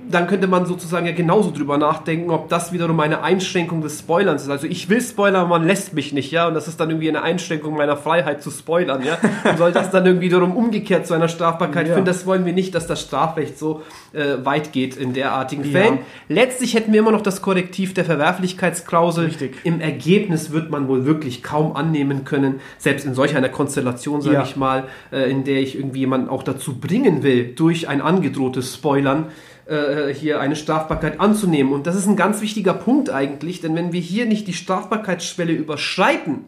dann 0.10 0.28
könnte 0.28 0.48
man 0.48 0.66
sozusagen 0.66 1.06
ja 1.06 1.12
genauso 1.14 1.52
drüber 1.52 1.78
nachdenken, 1.78 2.30
ob 2.30 2.50
das 2.50 2.72
wiederum 2.74 3.00
eine 3.00 3.24
Einschränkung 3.24 3.82
des 3.82 4.00
Spoilerns 4.00 4.44
ist. 4.44 4.50
Also 4.50 4.68
ich 4.68 4.90
will 4.90 5.02
spoilern, 5.02 5.48
man 5.50 5.66
lässt 5.66 5.94
mich 5.94 6.14
nicht, 6.14 6.32
ja, 6.32 6.48
und 6.48 6.54
das 6.54 6.68
ist 6.68 6.80
dann 6.80 6.90
irgendwie 6.90 7.10
eine 7.10 7.22
Einschränkung 7.22 7.76
meiner 7.76 7.98
Freiheit 7.98 8.44
zu 8.44 8.52
spoilern, 8.52 9.02
ja. 9.04 9.18
Und 9.50 9.58
soll 9.58 9.72
das 9.72 9.92
dann 9.92 10.06
irgendwie 10.06 10.28
wiederum 10.28 10.56
umgekehrt 10.56 11.08
zu 11.08 11.14
einer 11.14 11.28
Strafbarkeit 11.28 11.88
Ja. 11.88 11.94
führen, 11.94 12.06
das 12.06 12.26
wollen 12.26 12.46
wir 12.46 12.54
nicht, 12.54 12.76
dass 12.76 12.88
das 12.88 13.02
Strafrecht 13.02 13.58
so 13.58 13.82
äh, 14.14 14.46
weit 14.46 14.72
geht 14.74 14.96
in 14.98 15.14
derartigen 15.14 15.64
Ja. 15.64 15.72
Fällen. 15.80 16.00
Letztlich 16.30 16.74
hätten 16.76 16.92
wir 16.94 17.00
immer 17.00 17.12
noch 17.12 17.22
das 17.22 17.42
Korrektiv 17.42 17.94
der 17.94 18.06
Verwerflichkeitsklausel. 18.06 19.26
Richtig. 19.26 19.56
Im 19.64 19.82
Ergebnis 19.82 20.52
wird 20.52 20.70
man 20.70 20.88
wohl 20.88 21.06
wirklich 21.06 21.44
kaum 21.44 21.76
annehmen 21.76 22.24
können, 22.26 22.60
selbst 22.78 23.06
in 23.06 23.14
solch 23.14 23.36
einer 23.36 23.50
Konstellation, 23.50 24.22
sage 24.22 24.36
Ja. 24.36 24.44
ich 24.44 24.56
mal, 24.56 24.84
äh, 25.12 25.30
in 25.30 25.44
der 25.44 25.60
ich 25.62 25.78
irgendwie 25.78 26.00
jemanden 26.00 26.30
auch 26.30 26.44
dazu 26.44 26.80
bringen 26.80 27.24
will, 27.24 27.54
durch 27.56 27.88
ein 27.88 28.02
angedrohtes 28.02 28.74
Spoilern 28.76 29.26
äh, 29.66 30.14
hier 30.14 30.40
eine 30.40 30.56
Strafbarkeit 30.56 31.20
anzunehmen. 31.20 31.74
Und 31.74 31.88
das 31.88 31.96
ist 31.96 32.08
ein 32.08 32.16
ganz 32.16 32.42
wichtiger 32.42 32.74
Punkt 32.74 33.10
eigentlich, 33.10 33.62
denn 33.62 33.76
wenn 33.76 33.94
wir 33.94 34.02
hier 34.02 34.26
nicht 34.26 34.48
die 34.48 34.54
Strafbarkeitsschwelle 34.54 35.54
überschreiten, 35.54 36.46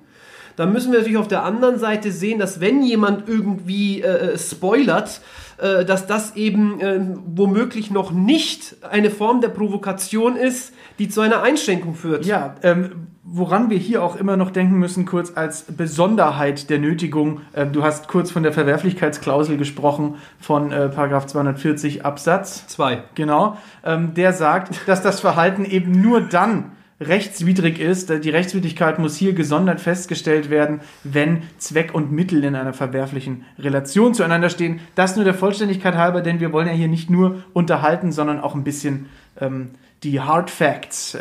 dann 0.55 0.71
müssen 0.71 0.91
wir 0.91 0.99
natürlich 0.99 1.17
auf 1.17 1.27
der 1.27 1.43
anderen 1.43 1.79
Seite 1.79 2.11
sehen, 2.11 2.39
dass 2.39 2.61
wenn 2.61 2.81
jemand 2.81 3.27
irgendwie 3.27 4.01
äh, 4.01 4.37
spoilert, 4.37 5.21
äh, 5.57 5.85
dass 5.85 6.07
das 6.07 6.35
eben 6.35 6.81
äh, 6.81 6.99
womöglich 7.25 7.91
noch 7.91 8.11
nicht 8.11 8.75
eine 8.89 9.09
Form 9.09 9.41
der 9.41 9.49
Provokation 9.49 10.35
ist, 10.35 10.73
die 10.99 11.07
zu 11.07 11.21
einer 11.21 11.43
Einschränkung 11.43 11.95
führt. 11.95 12.25
Ja, 12.25 12.55
ähm, 12.61 13.07
woran 13.23 13.69
wir 13.69 13.77
hier 13.77 14.03
auch 14.03 14.15
immer 14.15 14.37
noch 14.37 14.51
denken 14.51 14.77
müssen, 14.77 15.05
kurz 15.05 15.33
als 15.35 15.63
Besonderheit 15.63 16.69
der 16.69 16.79
Nötigung. 16.79 17.41
Ähm, 17.55 17.71
du 17.71 17.83
hast 17.83 18.07
kurz 18.07 18.31
von 18.31 18.43
der 18.43 18.53
Verwerflichkeitsklausel 18.53 19.57
gesprochen, 19.57 20.15
von 20.39 20.71
äh, 20.71 20.89
Paragraph 20.89 21.25
240 21.25 22.05
Absatz 22.05 22.67
2. 22.67 23.03
Genau, 23.15 23.57
ähm, 23.83 24.13
der 24.13 24.33
sagt, 24.33 24.87
dass 24.87 25.01
das 25.01 25.21
Verhalten 25.21 25.65
eben 25.65 26.01
nur 26.01 26.21
dann 26.21 26.71
rechtswidrig 26.99 27.79
ist. 27.79 28.09
Die 28.09 28.29
Rechtswidrigkeit 28.29 28.99
muss 28.99 29.17
hier 29.17 29.33
gesondert 29.33 29.81
festgestellt 29.81 30.49
werden, 30.49 30.81
wenn 31.03 31.43
Zweck 31.57 31.93
und 31.93 32.11
Mittel 32.11 32.43
in 32.43 32.55
einer 32.55 32.73
verwerflichen 32.73 33.45
Relation 33.59 34.13
zueinander 34.13 34.49
stehen. 34.49 34.79
Das 34.95 35.15
nur 35.15 35.25
der 35.25 35.33
Vollständigkeit 35.33 35.95
halber, 35.95 36.21
denn 36.21 36.39
wir 36.39 36.53
wollen 36.53 36.67
ja 36.67 36.73
hier 36.73 36.87
nicht 36.87 37.09
nur 37.09 37.43
unterhalten, 37.53 38.11
sondern 38.11 38.39
auch 38.39 38.55
ein 38.55 38.63
bisschen 38.63 39.07
ähm, 39.39 39.71
die 40.03 40.21
Hard 40.21 40.49
Facts 40.49 41.15
äh, 41.15 41.19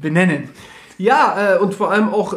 benennen. 0.00 0.48
Ja, 0.98 1.56
äh, 1.56 1.58
und 1.58 1.74
vor 1.74 1.90
allem 1.90 2.08
auch 2.08 2.32
äh, 2.32 2.36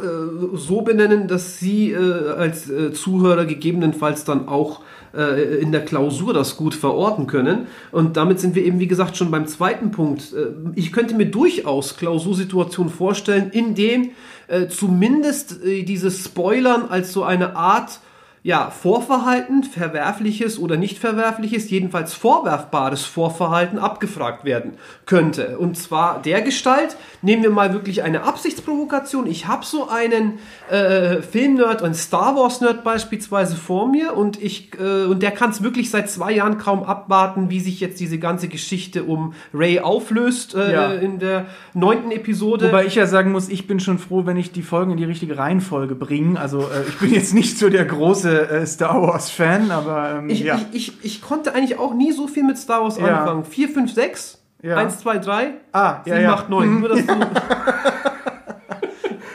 so 0.54 0.82
benennen, 0.82 1.28
dass 1.28 1.60
Sie 1.60 1.92
äh, 1.92 2.32
als 2.32 2.70
äh, 2.70 2.92
Zuhörer 2.92 3.46
gegebenenfalls 3.46 4.26
dann 4.26 4.48
auch 4.50 4.82
äh, 5.16 5.58
in 5.58 5.72
der 5.72 5.86
Klausur 5.86 6.34
das 6.34 6.58
gut 6.58 6.76
verorten 6.76 7.28
können. 7.28 7.68
Und 7.92 8.18
damit 8.18 8.40
sind 8.40 8.56
wir 8.56 8.64
eben, 8.64 8.80
wie 8.80 8.88
gesagt, 8.88 9.18
schon 9.18 9.32
beim 9.32 9.48
zweiten 9.48 9.92
Punkt. 9.92 10.34
Äh, 10.34 10.48
ich 10.76 10.92
könnte 10.92 11.16
mir 11.16 11.26
durchaus 11.26 11.98
Klausursituationen 11.98 12.92
vorstellen, 12.92 13.52
in 13.52 13.76
denen 13.76 14.12
äh, 14.48 14.68
zumindest 14.68 15.64
äh, 15.64 15.84
dieses 15.84 16.24
Spoilern 16.24 16.90
als 16.90 17.14
so 17.14 17.24
eine 17.24 17.56
Art 17.56 18.00
ja, 18.42 18.70
Vorverhalten, 18.72 19.64
verwerfliches 19.64 20.58
oder 20.60 20.78
nicht 20.78 20.98
verwerfliches, 20.98 21.70
jedenfalls 21.70 22.14
vorwerfbares 22.14 23.04
Vorverhalten 23.04 23.78
abgefragt 23.80 24.46
werden 24.46 24.74
könnte. 25.06 25.58
Und 25.58 25.78
zwar 25.78 26.22
der 26.22 26.42
Gestalt, 26.42 26.96
nehmen 27.22 27.44
wir 27.44 27.50
mal 27.50 27.74
wirklich 27.74 28.02
eine 28.04 28.24
Absichtsprovokation. 28.24 29.28
Ich 29.28 29.48
habe 29.48 29.66
so 29.66 29.90
einen 29.90 30.40
äh, 30.70 31.22
Filmnerd, 31.22 31.84
einen 31.84 31.94
Star 31.94 32.36
Wars-Nerd 32.38 32.84
beispielsweise 32.84 33.58
vor 33.58 33.90
mir 33.90 34.16
und, 34.16 34.42
ich, 34.42 34.72
äh, 34.80 35.06
und 35.06 35.22
der 35.22 35.32
kann 35.32 35.50
es 35.50 35.62
wirklich 35.62 35.90
seit 35.90 36.10
zwei 36.10 36.32
Jahren 36.32 36.58
kaum 36.58 36.84
abwarten, 36.84 37.50
wie 37.50 37.60
sich 37.60 37.80
jetzt 37.82 38.00
diese 38.00 38.20
ganze 38.20 38.48
Geschichte 38.48 39.04
um 39.04 39.34
Ray 39.54 39.80
auflöst 39.82 40.56
äh, 40.56 40.74
Ja. 40.74 40.94
in 40.94 41.20
der 41.20 41.48
neunten 41.74 42.12
Episode. 42.12 42.68
Wobei 42.68 42.86
ich 42.86 42.96
ja 42.96 43.06
sagen 43.06 43.32
muss, 43.32 43.50
ich 43.50 43.68
bin 43.68 43.80
schon 43.82 44.00
froh, 44.00 44.26
wenn 44.26 44.38
ich 44.38 44.52
die 44.54 44.62
Folgen 44.62 44.92
in 44.92 44.98
die 44.98 45.04
richtige 45.04 45.38
Reihenfolge 45.38 45.96
bringe. 45.96 46.40
Also 46.40 46.62
äh, 46.62 46.88
ich 46.88 46.98
bin 47.00 47.14
jetzt 47.14 47.34
nicht 47.34 47.60
so 47.60 47.70
der 47.70 47.84
große 47.86 48.39
äh, 48.42 48.66
Star 48.66 49.02
Wars-Fan, 49.02 49.72
aber 49.72 50.16
ähm, 50.20 50.30
Ich, 50.30 50.42
ja. 50.42 50.56
ich, 50.72 50.90
ich, 50.90 51.06
ich 51.06 51.22
konnte 51.22 51.54
eigentlich 51.54 51.78
auch 51.80 51.94
nie 51.94 52.12
so 52.12 52.28
viel 52.28 52.44
mit 52.44 52.58
Star 52.58 52.82
Wars 52.84 52.98
Ja. 52.98 53.20
anfangen. 53.20 53.44
4, 53.46 53.70
5, 53.70 53.94
6, 53.94 54.38
Ja. 54.62 54.76
1, 54.78 55.00
2, 55.00 55.18
3, 55.20 55.54
ah, 55.74 56.02
7, 56.06 56.26
8, 56.28 56.50
9. 56.50 56.80
Nur, 56.80 56.90
dass 56.90 57.06
du 57.06 57.14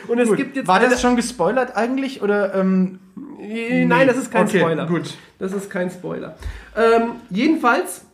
Und 0.08 0.18
es 0.18 0.28
Gut. 0.28 0.36
gibt 0.36 0.56
jetzt 0.56 0.68
War 0.68 0.80
das 0.80 1.00
schon 1.00 1.16
gespoilert 1.16 1.76
eigentlich? 1.76 2.22
Oder, 2.22 2.54
ähm, 2.54 2.98
Äh, 3.40 3.84
Nein, 3.84 4.06
das 4.06 4.16
ist 4.16 4.30
kein 4.30 4.46
Okay, 4.46 4.60
Spoiler. 4.60 4.86
gut. 4.86 5.14
Das 5.38 5.52
ist 5.52 5.68
kein 5.70 5.90
Spoiler. 5.90 6.34
Ähm, 6.76 7.16
jedenfalls 7.30 8.04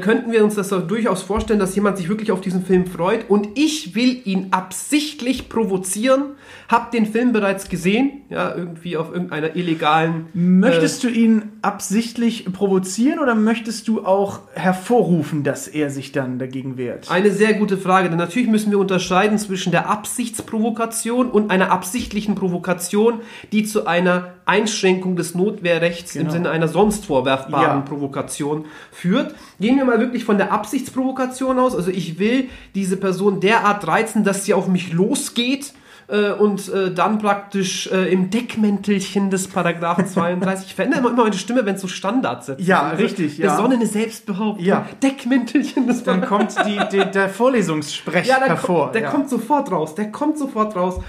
könnten 0.00 0.32
wir 0.32 0.42
uns 0.42 0.56
das 0.56 0.70
doch 0.70 0.84
durchaus 0.84 1.22
vorstellen, 1.22 1.60
dass 1.60 1.74
jemand 1.74 1.98
sich 1.98 2.08
wirklich 2.08 2.32
auf 2.32 2.40
diesen 2.40 2.64
Film 2.64 2.86
freut 2.86 3.30
und 3.30 3.56
ich 3.56 3.94
will 3.94 4.20
ihn 4.24 4.48
absichtlich 4.50 5.48
provozieren. 5.48 6.34
Hab 6.68 6.90
den 6.90 7.06
Film 7.06 7.32
bereits 7.32 7.68
gesehen, 7.68 8.22
ja, 8.28 8.54
irgendwie 8.54 8.96
auf 8.96 9.12
irgendeiner 9.12 9.54
illegalen. 9.54 10.26
möchtest 10.34 11.04
du 11.04 11.08
ihn 11.08 11.52
absichtlich 11.62 12.52
provozieren 12.52 13.20
oder 13.20 13.36
möchtest 13.36 13.86
du 13.86 14.04
auch 14.04 14.40
hervorrufen, 14.54 15.44
dass 15.44 15.68
er 15.68 15.90
sich 15.90 16.10
dann 16.10 16.40
dagegen 16.40 16.76
wehrt? 16.76 17.10
Eine 17.10 17.30
sehr 17.30 17.54
gute 17.54 17.78
Frage, 17.78 18.08
denn 18.08 18.18
natürlich 18.18 18.48
müssen 18.48 18.72
wir 18.72 18.78
unterscheiden 18.78 19.38
zwischen 19.38 19.70
der 19.70 19.88
Absichtsprovokation 19.88 21.30
und 21.30 21.50
einer 21.50 21.70
absichtlichen 21.70 22.34
Provokation, 22.34 23.20
die 23.52 23.62
zu 23.64 23.86
einer 23.86 24.34
Einschränkung 24.48 25.14
des 25.16 25.34
Notwehrrechts 25.34 26.14
im 26.16 26.22
Genau. 26.22 26.32
Sinne 26.32 26.50
einer 26.50 26.68
sonst 26.68 27.06
vorwerfbaren 27.06 27.78
Ja. 27.78 27.80
Provokation 27.80 28.64
führt. 28.90 29.34
Gehen 29.60 29.76
wir 29.76 29.84
mal 29.84 30.00
wirklich 30.00 30.24
von 30.24 30.38
der 30.38 30.52
Absichtsprovokation 30.52 31.58
aus. 31.58 31.74
Also 31.76 31.90
ich 31.90 32.18
will 32.18 32.48
diese 32.74 32.96
Person 32.96 33.40
derart 33.40 33.86
reizen, 33.86 34.24
dass 34.24 34.44
sie 34.44 34.54
auf 34.54 34.66
mich 34.68 34.92
losgeht 34.92 35.74
äh, 36.08 36.30
und 36.32 36.68
äh, 36.72 36.92
dann 36.94 37.18
praktisch 37.18 37.88
äh, 37.92 38.10
im 38.10 38.30
Deckmäntelchen 38.30 39.28
des 39.28 39.46
Paragraphen 39.48 40.06
32. 40.06 40.68
Ich 40.68 40.74
verändere 40.74 41.00
immer, 41.00 41.10
immer 41.10 41.24
meine 41.24 41.36
Stimme, 41.36 41.66
wenn 41.66 41.74
es 41.74 41.82
so 41.82 41.88
Standardsätze 41.88 42.62
Ja, 42.62 42.88
sind. 42.96 43.00
richtig, 43.04 43.36
ja. 43.36 43.50
Besonnene 43.54 43.84
Selbstbehauptung. 43.86 44.64
Ja. 44.64 44.86
Deckmäntelchen 45.02 45.86
des 45.86 46.04
Dann 46.04 46.24
kommt 46.24 46.54
die, 46.66 46.80
die, 46.90 47.04
der 47.10 47.28
Vorlesungssprech 47.28 48.26
ja, 48.28 48.38
der, 48.38 48.48
hervor. 48.48 48.84
kommt, 48.84 48.94
der 48.94 49.02
ja. 49.02 49.10
kommt 49.10 49.28
sofort 49.28 49.70
raus. 49.70 49.94
Der 49.94 50.10
kommt 50.10 50.38
sofort 50.38 50.74
raus. 50.74 51.00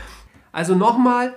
Also 0.51 0.75
nochmal, 0.75 1.33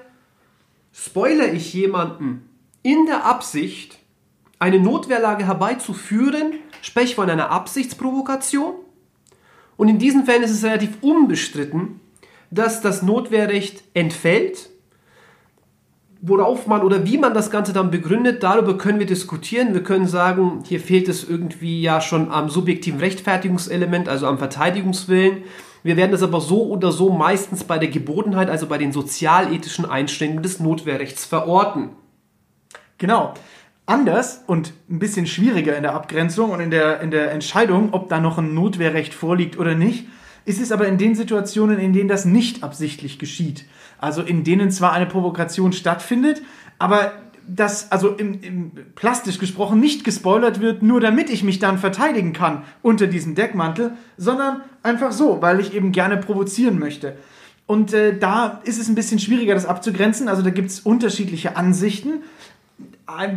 spoiler 0.93 1.53
ich 1.53 1.73
jemanden 1.75 2.49
in 2.83 3.07
der 3.07 3.25
Absicht, 3.25 3.99
eine 4.59 4.79
Notwehrlage 4.79 5.47
herbeizuführen, 5.47 6.55
spreche 6.83 7.15
von 7.15 7.29
einer 7.29 7.51
Absichtsprovokation. 7.51 8.75
Und 9.77 9.89
in 9.89 9.99
diesen 9.99 10.25
Fällen 10.25 10.43
ist 10.43 10.53
es 10.53 10.65
relativ 10.65 10.99
unbestritten, 11.01 12.01
dass 12.51 12.81
das 12.81 13.03
Notwehrrecht 13.03 13.83
entfällt. 13.95 14.69
Worauf 16.21 16.69
man 16.69 16.83
oder 16.83 17.05
wie 17.05 17.19
man 17.19 17.35
das 17.35 17.51
Ganze 17.51 17.73
dann 17.73 17.91
begründet, 17.91 18.45
darüber 18.45 18.79
können 18.79 19.01
wir 19.01 19.07
diskutieren. 19.07 19.75
Wir 19.75 19.83
können 19.83 20.07
sagen, 20.07 20.63
hier 20.65 20.79
fehlt 20.79 21.09
es 21.09 21.29
irgendwie 21.29 21.83
ja 21.83 22.01
schon 22.01 22.31
am 22.31 22.49
subjektiven 22.49 23.01
Rechtfertigungselement, 23.01 24.09
also 24.09 24.29
am 24.29 24.39
Verteidigungswillen. 24.39 25.43
Wir 25.83 25.97
werden 25.97 26.13
das 26.13 26.23
aber 26.23 26.41
so 26.41 26.67
oder 26.67 26.93
so 26.93 27.11
meistens 27.11 27.65
bei 27.65 27.79
der 27.79 27.89
Gebotenheit, 27.89 28.49
also 28.49 28.67
bei 28.67 28.79
den 28.79 28.93
sozialethischen 28.93 29.85
Einschränkungen 29.85 30.43
des 30.43 30.61
Notwehrrechts 30.61 31.25
verorten. 31.25 31.91
Genau. 32.99 33.35
Anders 33.85 34.45
und 34.47 34.73
ein 34.89 35.01
bisschen 35.01 35.27
schwieriger 35.27 35.77
in 35.77 35.83
der 35.83 35.95
Abgrenzung 35.95 36.51
und 36.51 36.61
in 36.61 36.71
der, 36.71 37.01
in 37.01 37.11
der 37.11 37.33
Entscheidung, 37.33 37.93
ob 37.93 38.09
da 38.09 38.21
noch 38.21 38.39
ein 38.39 38.55
Notwehrrecht 38.55 39.13
vorliegt 39.13 39.59
oder 39.59 39.75
nicht, 39.75 40.07
ist 40.45 40.61
es 40.61 40.71
aber 40.71 40.87
in 40.87 40.99
den 40.99 41.17
Situationen, 41.17 41.79
in 41.79 41.93
denen 41.93 42.09
das 42.09 42.25
nicht 42.25 42.63
absichtlich 42.63 43.19
geschieht. 43.19 43.65
Also 43.99 44.23
in 44.23 44.45
denen 44.45 44.71
zwar 44.71 44.93
eine 44.93 45.07
Provokation 45.07 45.73
stattfindet, 45.73 46.43
aber 46.79 47.13
das, 47.47 47.91
also 47.93 48.11
im, 48.11 48.41
im 48.43 48.73
plastisch 48.95 49.39
gesprochen, 49.39 49.81
nicht 49.81 50.05
gespoilert 50.05 50.61
wird, 50.61 50.83
nur 50.83 51.01
damit 51.01 51.31
ich 51.31 51.43
mich 51.43 51.59
dann 51.59 51.79
verteidigen 51.79 52.33
kann 52.33 52.65
unter 52.83 53.07
diesem 53.07 53.35
Deckmantel, 53.35 53.93
sondern 54.17 54.63
einfach 54.83 55.13
so, 55.13 55.43
weil 55.43 55.61
ich 55.61 55.75
eben 55.75 55.93
gerne 55.93 56.17
provozieren 56.17 56.79
möchte. 56.79 57.17
Und 57.67 57.95
äh, 57.95 58.19
da 58.19 58.61
ist 58.65 58.79
es 58.79 58.89
ein 58.89 58.95
bisschen 58.95 59.19
schwieriger, 59.19 59.55
das 59.55 59.67
abzugrenzen. 59.67 60.29
Also 60.29 60.43
da 60.43 60.51
gibt 60.51 60.71
es 60.71 60.81
unterschiedliche 60.81 61.57
Ansichten 61.57 62.23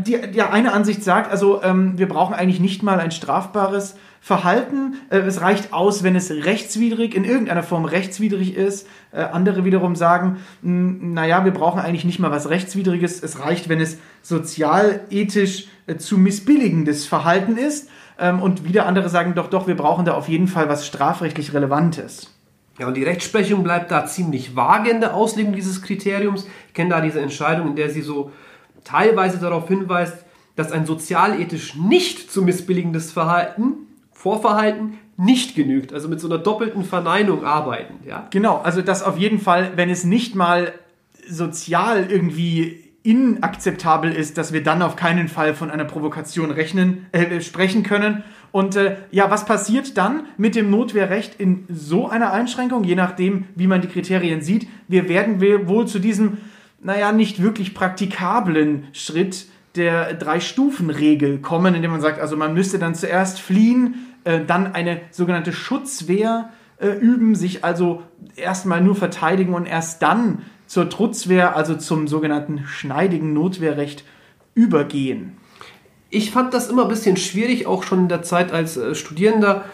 die, 0.06 0.20
die 0.32 0.42
eine 0.42 0.74
Ansicht 0.74 1.04
sagt, 1.04 1.32
also 1.32 1.62
ähm, 1.64 1.98
wir 1.98 2.08
brauchen 2.08 2.34
eigentlich 2.34 2.60
nicht 2.60 2.84
mal 2.84 3.00
ein 3.00 3.12
strafbares 3.12 3.96
Verhalten. 4.22 4.96
Äh, 5.10 5.20
es 5.20 5.42
reicht 5.42 5.74
aus, 5.74 6.04
wenn 6.04 6.16
es 6.16 6.32
rechtswidrig, 6.32 7.16
in 7.16 7.24
irgendeiner 7.24 7.64
Form 7.64 7.86
rechtswidrig 7.86 8.56
ist. 8.56 8.88
Äh, 9.12 9.22
andere 9.22 9.66
wiederum 9.66 9.96
sagen, 9.96 10.38
mh, 10.62 11.14
naja, 11.14 11.46
wir 11.46 11.52
brauchen 11.52 11.80
eigentlich 11.80 12.06
nicht 12.06 12.20
mal 12.20 12.32
was 12.32 12.50
Rechtswidriges. 12.50 13.22
Es 13.22 13.40
reicht, 13.40 13.70
wenn 13.70 13.80
es 13.80 13.98
sozialethisch 14.22 15.68
äh, 15.88 15.98
zu 15.98 16.18
missbilligendes 16.18 17.06
Verhalten 17.06 17.58
ist. 17.58 17.90
Ähm, 18.18 18.42
und 18.42 18.64
wieder 18.64 18.86
andere 18.86 19.10
sagen, 19.10 19.36
doch, 19.36 19.50
doch, 19.50 19.68
wir 19.68 19.76
brauchen 19.76 20.06
da 20.06 20.14
auf 20.14 20.28
jeden 20.28 20.48
Fall 20.48 20.70
was 20.70 20.88
strafrechtlich 20.88 21.54
Relevantes. 21.54 22.32
Ja, 22.80 22.88
und 22.88 22.96
die 22.96 23.04
Rechtsprechung 23.04 23.64
bleibt 23.64 23.92
da 23.92 24.06
ziemlich 24.06 24.56
vage 24.56 24.90
in 24.90 25.00
der 25.02 25.14
Auslegung 25.14 25.54
dieses 25.54 25.82
Kriteriums. 25.82 26.48
Ich 26.68 26.74
kenne 26.74 26.90
da 26.90 27.00
diese 27.02 27.22
Entscheidung, 27.22 27.68
in 27.68 27.76
der 27.76 27.90
sie 27.90 28.02
so 28.02 28.32
teilweise 28.86 29.40
darauf 29.40 29.68
hinweist, 29.68 30.26
dass 30.56 30.72
ein 30.72 30.86
sozialethisch 30.86 31.76
nicht 31.76 32.32
zu 32.32 32.42
missbilligendes 32.42 33.12
Verhalten, 33.12 33.74
Vorverhalten, 34.14 34.98
nicht 35.18 35.56
genügt. 35.56 35.94
Also 35.94 36.08
mit 36.08 36.20
so 36.20 36.28
einer 36.28 36.38
doppelten 36.38 36.84
Verneinung 36.84 37.44
arbeiten. 37.44 37.96
Ja? 38.06 38.28
Genau, 38.32 38.62
also 38.64 38.82
das 38.82 39.04
auf 39.04 39.18
jeden 39.18 39.40
Fall, 39.40 39.74
wenn 39.76 39.90
es 39.90 40.04
nicht 40.04 40.36
mal 40.36 40.74
sozial 41.28 42.10
irgendwie 42.10 42.86
inakzeptabel 43.04 44.12
ist, 44.12 44.38
dass 44.38 44.52
wir 44.52 44.64
dann 44.64 44.82
auf 44.82 44.96
keinen 44.96 45.28
Fall 45.28 45.54
von 45.54 45.70
einer 45.70 45.86
Provokation 45.86 46.50
rechnen, 46.50 47.06
äh, 47.12 47.40
sprechen 47.40 47.84
können. 47.84 48.24
Und 48.52 48.76
äh, 48.76 48.96
ja, 49.12 49.30
was 49.30 49.46
passiert 49.46 49.96
dann 49.98 50.26
mit 50.38 50.56
dem 50.56 50.72
Notwehrrecht 50.72 51.40
in 51.40 51.66
so 51.70 52.10
einer 52.10 52.34
Einschränkung, 52.34 52.84
je 52.84 52.96
nachdem, 52.96 53.46
wie 53.56 53.68
man 53.68 53.82
die 53.82 53.90
Kriterien 53.90 54.42
sieht? 54.42 54.68
Wir 54.88 55.08
werden 55.08 55.40
wohl 55.68 55.88
zu 55.88 56.00
diesem, 56.00 56.40
naja, 56.82 57.12
nicht 57.12 57.42
wirklich 57.42 57.74
praktikablen 57.74 58.88
Schritt 58.94 59.48
der 59.76 60.14
Drei-Stufen-Regel 60.14 61.40
kommen, 61.40 61.76
indem 61.76 61.92
man 61.92 62.02
sagt, 62.02 62.20
also 62.20 62.38
man 62.38 62.54
müsste 62.54 62.80
dann 62.80 62.96
zuerst 62.96 63.40
fliehen, 63.40 63.96
äh, 64.24 64.42
dann 64.46 64.74
eine 64.74 65.02
sogenannte 65.12 65.52
Schutzwehr 65.54 66.50
äh, 66.78 66.90
üben, 66.90 67.36
sich 67.36 67.64
also 67.64 68.04
erstmal 68.36 68.82
nur 68.82 68.96
verteidigen 68.96 69.54
und 69.54 69.66
erst 69.66 70.02
dann 70.02 70.44
zur 70.68 70.90
Trutzwehr, 70.90 71.56
also 71.56 71.76
zum 71.76 72.08
sogenannten 72.08 72.64
schneidigen 72.66 73.34
Notwehrrecht, 73.34 74.04
übergehen? 74.54 75.38
Ich 76.10 76.32
fand 76.32 76.54
das 76.54 76.70
immer 76.70 76.84
ein 76.84 76.90
bisschen 76.90 77.18
schwierig, 77.18 77.68
auch 77.68 77.84
schon 77.84 78.00
in 78.00 78.08
der 78.08 78.24
Zeit 78.24 78.52
als 78.52 78.78
äh, 78.78 78.96
Studierender, 78.96 79.66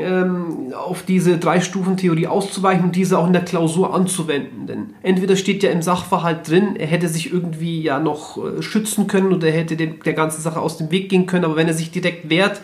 ähm, 0.00 0.72
auf 0.74 1.02
diese 1.04 1.38
Drei-Stufen-Theorie 1.38 2.26
auszuweichen 2.26 2.86
und 2.86 2.96
diese 2.96 3.18
auch 3.18 3.26
in 3.26 3.32
der 3.32 3.44
Klausur 3.44 3.94
anzuwenden. 3.94 4.66
Denn 4.66 4.94
entweder 5.02 5.36
steht 5.36 5.62
ja 5.62 5.70
im 5.70 5.82
Sachverhalt 5.82 6.48
drin, 6.48 6.76
er 6.76 6.86
hätte 6.86 7.08
sich 7.08 7.32
irgendwie 7.32 7.80
ja 7.82 8.00
noch 8.00 8.36
äh, 8.36 8.62
schützen 8.62 9.06
können 9.06 9.32
oder 9.32 9.48
er 9.48 9.54
hätte 9.54 9.76
dem, 9.76 10.02
der 10.02 10.14
ganzen 10.14 10.42
Sache 10.42 10.60
aus 10.60 10.76
dem 10.76 10.90
Weg 10.90 11.08
gehen 11.08 11.26
können, 11.26 11.44
aber 11.44 11.56
wenn 11.56 11.68
er 11.68 11.74
sich 11.74 11.90
direkt 11.90 12.28
wehrt 12.28 12.60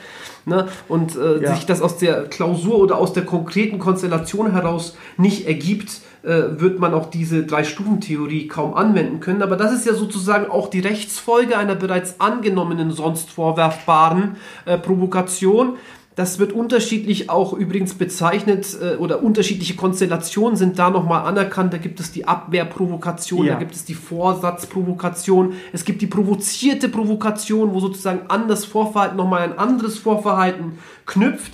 ne, 0.46 0.66
und 0.88 1.16
äh, 1.16 1.42
ja. 1.42 1.54
sich 1.54 1.66
das 1.66 1.82
aus 1.82 1.98
der 1.98 2.24
Klausur 2.24 2.78
oder 2.78 2.98
aus 2.98 3.12
der 3.12 3.24
konkreten 3.24 3.78
Konstellation 3.78 4.50
heraus 4.52 4.96
nicht 5.16 5.46
ergibt, 5.46 6.00
äh, 6.22 6.60
wird 6.60 6.80
man 6.80 6.92
auch 6.92 7.10
diese 7.10 7.44
Drei-Stufen-Theorie 7.44 8.48
kaum 8.48 8.74
anwenden 8.74 9.20
können. 9.20 9.42
Aber 9.42 9.56
das 9.56 9.72
ist 9.72 9.86
ja 9.86 9.94
sozusagen 9.94 10.50
auch 10.50 10.68
die 10.68 10.80
Rechtsfolge 10.80 11.56
einer 11.56 11.76
bereits 11.76 12.20
angenommenen, 12.20 12.90
sonst 12.90 13.30
vorwerfbaren 13.30 14.36
äh, 14.64 14.76
Provokation. 14.76 15.76
Das 16.16 16.38
wird 16.38 16.54
unterschiedlich 16.54 17.28
auch 17.28 17.52
übrigens 17.52 17.92
bezeichnet 17.94 18.66
äh, 18.80 18.96
oder 18.96 19.22
unterschiedliche 19.22 19.76
Konstellationen 19.76 20.56
sind 20.56 20.78
da 20.78 20.88
nochmal 20.88 21.26
anerkannt. 21.26 21.74
Da 21.74 21.78
gibt 21.78 22.00
es 22.00 22.10
die 22.10 22.26
Abwehrprovokation, 22.26 23.44
ja. 23.44 23.52
da 23.52 23.58
gibt 23.58 23.74
es 23.74 23.84
die 23.84 23.94
Vorsatzprovokation, 23.94 25.52
es 25.74 25.84
gibt 25.84 26.00
die 26.00 26.06
provozierte 26.06 26.88
Provokation, 26.88 27.74
wo 27.74 27.80
sozusagen 27.80 28.22
an 28.28 28.48
das 28.48 28.64
Vorverhalten 28.64 29.18
nochmal 29.18 29.42
ein 29.42 29.58
anderes 29.58 29.98
Vorverhalten 29.98 30.78
knüpft. 31.04 31.52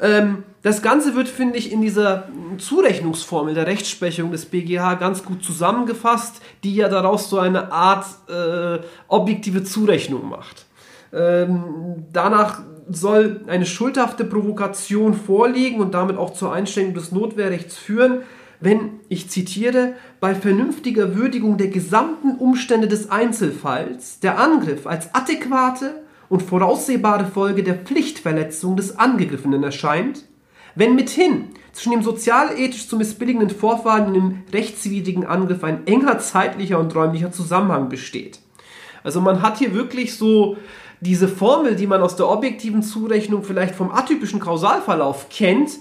Ähm, 0.00 0.44
das 0.62 0.80
Ganze 0.80 1.16
wird, 1.16 1.28
finde 1.28 1.58
ich, 1.58 1.72
in 1.72 1.82
dieser 1.82 2.28
Zurechnungsformel 2.58 3.54
der 3.54 3.66
Rechtsprechung 3.66 4.30
des 4.30 4.46
BGH 4.46 4.94
ganz 4.94 5.24
gut 5.24 5.42
zusammengefasst, 5.42 6.40
die 6.62 6.76
ja 6.76 6.88
daraus 6.88 7.28
so 7.28 7.40
eine 7.40 7.72
Art 7.72 8.06
äh, 8.28 8.78
objektive 9.08 9.64
Zurechnung 9.64 10.28
macht. 10.28 10.66
Ähm, 11.12 12.06
danach 12.12 12.62
soll 12.88 13.42
eine 13.46 13.66
schuldhafte 13.66 14.24
Provokation 14.24 15.14
vorliegen 15.14 15.80
und 15.80 15.94
damit 15.94 16.16
auch 16.16 16.32
zur 16.32 16.52
Einschränkung 16.52 16.94
des 16.94 17.12
Notwehrrechts 17.12 17.76
führen, 17.76 18.22
wenn, 18.60 19.00
ich 19.08 19.28
zitiere, 19.30 19.94
bei 20.20 20.34
vernünftiger 20.34 21.16
Würdigung 21.16 21.58
der 21.58 21.68
gesamten 21.68 22.36
Umstände 22.36 22.88
des 22.88 23.10
Einzelfalls 23.10 24.20
der 24.20 24.38
Angriff 24.38 24.86
als 24.86 25.14
adäquate 25.14 26.02
und 26.28 26.42
voraussehbare 26.42 27.26
Folge 27.26 27.62
der 27.62 27.74
Pflichtverletzung 27.74 28.76
des 28.76 28.98
Angegriffenen 28.98 29.62
erscheint, 29.62 30.24
wenn 30.74 30.94
mithin 30.94 31.50
zwischen 31.72 31.92
dem 31.92 32.02
sozialethisch 32.02 32.88
zu 32.88 32.96
missbilligenden 32.96 33.50
Vorfall 33.50 34.06
und 34.06 34.14
dem 34.14 34.42
rechtswidrigen 34.52 35.26
Angriff 35.26 35.62
ein 35.62 35.86
enger 35.86 36.18
zeitlicher 36.18 36.78
und 36.78 36.94
räumlicher 36.94 37.32
Zusammenhang 37.32 37.88
besteht. 37.88 38.40
Also 39.02 39.20
man 39.20 39.42
hat 39.42 39.58
hier 39.58 39.74
wirklich 39.74 40.16
so 40.16 40.56
diese 41.04 41.28
Formel, 41.28 41.76
die 41.76 41.86
man 41.86 42.02
aus 42.02 42.16
der 42.16 42.28
objektiven 42.28 42.82
Zurechnung 42.82 43.42
vielleicht 43.42 43.74
vom 43.74 43.92
atypischen 43.92 44.40
Kausalverlauf 44.40 45.28
kennt, 45.28 45.78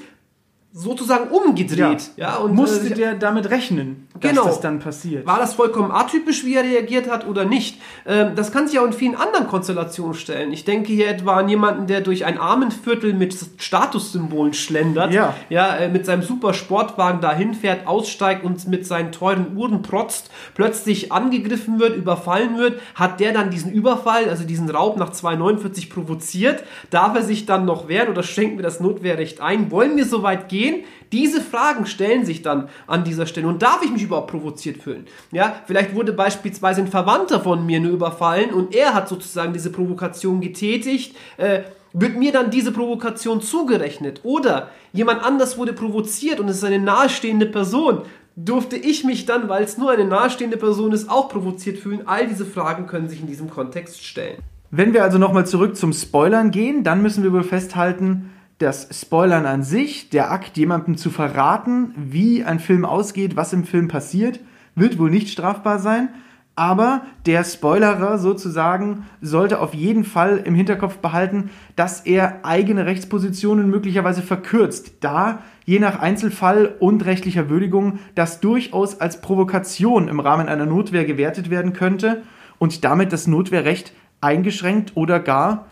sozusagen 0.75 1.29
umgedreht. 1.29 2.11
Ja, 2.17 2.29
ja 2.29 2.35
und 2.37 2.55
musste 2.55 2.87
äh, 2.87 2.95
der 2.95 3.13
damit 3.13 3.51
rechnen, 3.51 4.07
dass 4.19 4.31
genau. 4.31 4.45
das 4.45 4.59
dann 4.59 4.79
passiert. 4.79 5.27
War 5.27 5.37
das 5.37 5.53
vollkommen 5.53 5.91
atypisch, 5.91 6.45
wie 6.45 6.55
er 6.55 6.63
reagiert 6.63 7.09
hat 7.11 7.27
oder 7.27 7.45
nicht? 7.45 7.79
Ähm, 8.07 8.31
das 8.35 8.51
kann 8.51 8.67
sich 8.67 8.79
auch 8.79 8.85
in 8.85 8.93
vielen 8.93 9.15
anderen 9.15 9.47
Konstellationen 9.47 10.15
stellen. 10.15 10.51
Ich 10.51 10.65
denke 10.65 10.91
hier 10.91 11.09
etwa 11.09 11.35
an 11.35 11.47
jemanden, 11.47 11.85
der 11.85 12.01
durch 12.01 12.25
ein 12.25 12.39
Armenviertel 12.39 13.13
mit 13.13 13.37
Statussymbolen 13.57 14.53
schlendert, 14.53 15.13
ja, 15.13 15.35
ja 15.49 15.75
äh, 15.75 15.89
mit 15.89 16.07
seinem 16.07 16.23
super 16.23 16.55
Sportwagen 16.55 17.21
dahin 17.21 17.53
fährt, 17.53 17.85
aussteigt 17.85 18.43
und 18.43 18.67
mit 18.67 18.87
seinen 18.87 19.11
teuren 19.11 19.55
Uhren 19.55 19.83
protzt, 19.83 20.31
plötzlich 20.55 21.11
angegriffen 21.11 21.79
wird, 21.79 21.95
überfallen 21.95 22.57
wird, 22.57 22.81
hat 22.95 23.19
der 23.19 23.31
dann 23.31 23.51
diesen 23.51 23.71
Überfall, 23.71 24.27
also 24.27 24.43
diesen 24.43 24.71
Raub 24.71 24.97
nach 24.97 25.11
249 25.11 25.91
provoziert, 25.91 26.63
darf 26.89 27.15
er 27.15 27.21
sich 27.21 27.45
dann 27.45 27.65
noch 27.65 27.87
wehren 27.87 28.09
oder 28.09 28.23
schenken 28.23 28.57
wir 28.57 28.63
das 28.63 28.79
Notwehrrecht 28.79 29.39
ein? 29.39 29.69
Wollen 29.69 29.95
wir 29.97 30.05
so 30.05 30.23
weit 30.23 30.49
gehen? 30.49 30.62
Gehen? 30.63 30.83
Diese 31.11 31.41
Fragen 31.41 31.85
stellen 31.85 32.25
sich 32.25 32.41
dann 32.41 32.69
an 32.87 33.03
dieser 33.03 33.25
Stelle. 33.25 33.47
Und 33.47 33.61
darf 33.61 33.81
ich 33.83 33.91
mich 33.91 34.03
überhaupt 34.03 34.31
provoziert 34.31 34.81
fühlen? 34.81 35.05
Ja, 35.31 35.55
vielleicht 35.67 35.95
wurde 35.95 36.13
beispielsweise 36.13 36.81
ein 36.81 36.87
Verwandter 36.87 37.41
von 37.41 37.65
mir 37.65 37.79
nur 37.79 37.91
überfallen 37.91 38.51
und 38.51 38.73
er 38.73 38.93
hat 38.93 39.09
sozusagen 39.09 39.53
diese 39.53 39.71
Provokation 39.71 40.41
getätigt. 40.41 41.15
Äh, 41.37 41.61
wird 41.93 42.17
mir 42.17 42.31
dann 42.31 42.49
diese 42.49 42.71
Provokation 42.71 43.41
zugerechnet? 43.41 44.21
Oder 44.23 44.69
jemand 44.93 45.23
anders 45.23 45.57
wurde 45.57 45.73
provoziert 45.73 46.39
und 46.39 46.49
es 46.49 46.57
ist 46.57 46.63
eine 46.63 46.79
nahestehende 46.79 47.45
Person. 47.45 48.01
Durfte 48.35 48.77
ich 48.77 49.03
mich 49.03 49.27
dann, 49.27 49.47
weil 49.47 49.63
es 49.63 49.77
nur 49.77 49.91
eine 49.91 50.05
nahestehende 50.05 50.57
Person 50.57 50.91
ist, 50.91 51.07
auch 51.07 51.29
provoziert 51.29 51.77
fühlen? 51.77 52.01
All 52.07 52.25
diese 52.25 52.45
Fragen 52.45 52.87
können 52.87 53.07
sich 53.07 53.21
in 53.21 53.27
diesem 53.27 53.47
Kontext 53.47 54.03
stellen. 54.03 54.37
Wenn 54.71 54.91
wir 54.91 55.03
also 55.03 55.19
nochmal 55.19 55.45
zurück 55.45 55.77
zum 55.77 55.93
Spoilern 55.93 56.49
gehen, 56.49 56.83
dann 56.83 57.03
müssen 57.03 57.23
wir 57.23 57.31
wohl 57.31 57.43
festhalten, 57.43 58.31
das 58.63 58.87
Spoilern 58.91 59.45
an 59.45 59.61
sich, 59.61 60.09
der 60.09 60.31
Akt, 60.31 60.57
jemandem 60.57 60.97
zu 60.97 61.09
verraten, 61.09 61.93
wie 61.97 62.43
ein 62.43 62.59
Film 62.59 62.85
ausgeht, 62.85 63.35
was 63.35 63.53
im 63.53 63.65
Film 63.65 63.87
passiert, 63.87 64.39
wird 64.75 64.97
wohl 64.97 65.11
nicht 65.11 65.29
strafbar 65.29 65.79
sein. 65.79 66.09
Aber 66.55 67.01
der 67.25 67.43
Spoilerer 67.43 68.19
sozusagen 68.19 69.05
sollte 69.21 69.59
auf 69.59 69.73
jeden 69.73 70.03
Fall 70.03 70.37
im 70.45 70.53
Hinterkopf 70.53 70.97
behalten, 70.97 71.49
dass 71.75 72.01
er 72.01 72.45
eigene 72.45 72.85
Rechtspositionen 72.85 73.69
möglicherweise 73.69 74.21
verkürzt, 74.21 74.93
da 74.99 75.39
je 75.65 75.79
nach 75.79 75.99
Einzelfall 75.99 76.75
und 76.79 77.05
rechtlicher 77.05 77.49
Würdigung 77.49 77.99
das 78.13 78.39
durchaus 78.39 79.01
als 79.01 79.19
Provokation 79.19 80.07
im 80.07 80.19
Rahmen 80.19 80.47
einer 80.47 80.67
Notwehr 80.67 81.05
gewertet 81.05 81.49
werden 81.49 81.73
könnte 81.73 82.21
und 82.59 82.83
damit 82.83 83.11
das 83.11 83.25
Notwehrrecht 83.25 83.93
eingeschränkt 84.21 84.95
oder 84.95 85.19
gar 85.19 85.65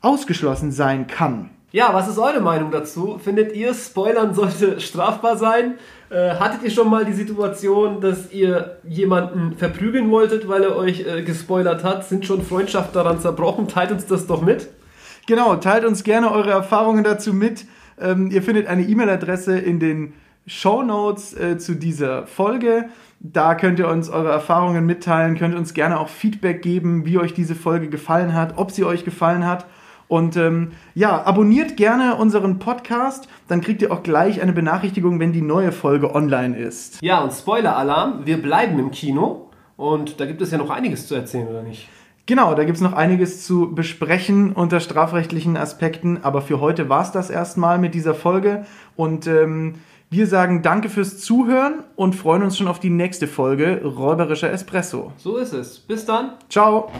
ausgeschlossen 0.00 0.72
sein 0.72 1.06
kann. 1.06 1.50
Ja, 1.74 1.92
was 1.92 2.06
ist 2.06 2.18
eure 2.18 2.40
Meinung 2.40 2.70
dazu? 2.70 3.18
Findet 3.18 3.52
ihr, 3.52 3.74
Spoilern 3.74 4.32
sollte 4.32 4.80
strafbar 4.80 5.36
sein? 5.36 5.74
Äh, 6.08 6.36
hattet 6.36 6.62
ihr 6.62 6.70
schon 6.70 6.88
mal 6.88 7.04
die 7.04 7.12
Situation, 7.12 8.00
dass 8.00 8.30
ihr 8.30 8.76
jemanden 8.84 9.56
verprügeln 9.56 10.08
wolltet, 10.12 10.46
weil 10.46 10.62
er 10.62 10.76
euch 10.76 11.04
äh, 11.04 11.22
gespoilert 11.22 11.82
hat? 11.82 12.04
Sind 12.04 12.26
schon 12.26 12.42
Freundschaften 12.42 12.94
daran 12.94 13.18
zerbrochen? 13.18 13.66
Teilt 13.66 13.90
uns 13.90 14.06
das 14.06 14.28
doch 14.28 14.40
mit. 14.40 14.68
Genau, 15.26 15.56
teilt 15.56 15.84
uns 15.84 16.04
gerne 16.04 16.30
eure 16.30 16.52
Erfahrungen 16.52 17.02
dazu 17.02 17.32
mit. 17.32 17.64
Ähm, 18.00 18.30
ihr 18.30 18.44
findet 18.44 18.68
eine 18.68 18.82
E-Mail-Adresse 18.82 19.58
in 19.58 19.80
den 19.80 20.12
Show 20.46 20.84
Notes 20.84 21.34
äh, 21.34 21.58
zu 21.58 21.74
dieser 21.74 22.28
Folge. 22.28 22.84
Da 23.18 23.56
könnt 23.56 23.80
ihr 23.80 23.88
uns 23.88 24.10
eure 24.10 24.30
Erfahrungen 24.30 24.86
mitteilen, 24.86 25.36
könnt 25.36 25.56
uns 25.56 25.74
gerne 25.74 25.98
auch 25.98 26.08
Feedback 26.08 26.62
geben, 26.62 27.04
wie 27.04 27.18
euch 27.18 27.34
diese 27.34 27.56
Folge 27.56 27.88
gefallen 27.88 28.32
hat, 28.32 28.58
ob 28.58 28.70
sie 28.70 28.84
euch 28.84 29.04
gefallen 29.04 29.44
hat. 29.44 29.66
Und 30.08 30.36
ähm, 30.36 30.72
ja, 30.94 31.24
abonniert 31.24 31.76
gerne 31.76 32.16
unseren 32.16 32.58
Podcast, 32.58 33.28
dann 33.48 33.60
kriegt 33.60 33.82
ihr 33.82 33.92
auch 33.92 34.02
gleich 34.02 34.40
eine 34.40 34.52
Benachrichtigung, 34.52 35.18
wenn 35.20 35.32
die 35.32 35.42
neue 35.42 35.72
Folge 35.72 36.14
online 36.14 36.56
ist. 36.56 37.00
Ja, 37.02 37.22
und 37.22 37.32
Spoiler-Alarm, 37.32 38.26
wir 38.26 38.40
bleiben 38.40 38.78
im 38.78 38.90
Kino 38.90 39.50
und 39.76 40.20
da 40.20 40.26
gibt 40.26 40.40
es 40.40 40.50
ja 40.50 40.58
noch 40.58 40.70
einiges 40.70 41.06
zu 41.06 41.14
erzählen, 41.14 41.48
oder 41.48 41.62
nicht? 41.62 41.88
Genau, 42.26 42.54
da 42.54 42.64
gibt 42.64 42.76
es 42.76 42.82
noch 42.82 42.94
einiges 42.94 43.44
zu 43.46 43.74
besprechen 43.74 44.52
unter 44.52 44.80
strafrechtlichen 44.80 45.58
Aspekten, 45.58 46.20
aber 46.22 46.40
für 46.40 46.58
heute 46.58 46.88
war 46.88 47.02
es 47.02 47.12
das 47.12 47.28
erstmal 47.28 47.78
mit 47.78 47.94
dieser 47.94 48.14
Folge 48.14 48.64
und 48.96 49.26
ähm, 49.26 49.74
wir 50.08 50.26
sagen 50.26 50.62
danke 50.62 50.88
fürs 50.88 51.18
Zuhören 51.18 51.82
und 51.96 52.14
freuen 52.14 52.42
uns 52.42 52.56
schon 52.56 52.68
auf 52.68 52.78
die 52.78 52.90
nächste 52.90 53.26
Folge 53.26 53.82
Räuberischer 53.84 54.50
Espresso. 54.50 55.12
So 55.16 55.36
ist 55.38 55.52
es. 55.52 55.78
Bis 55.80 56.06
dann. 56.06 56.34
Ciao. 56.48 56.90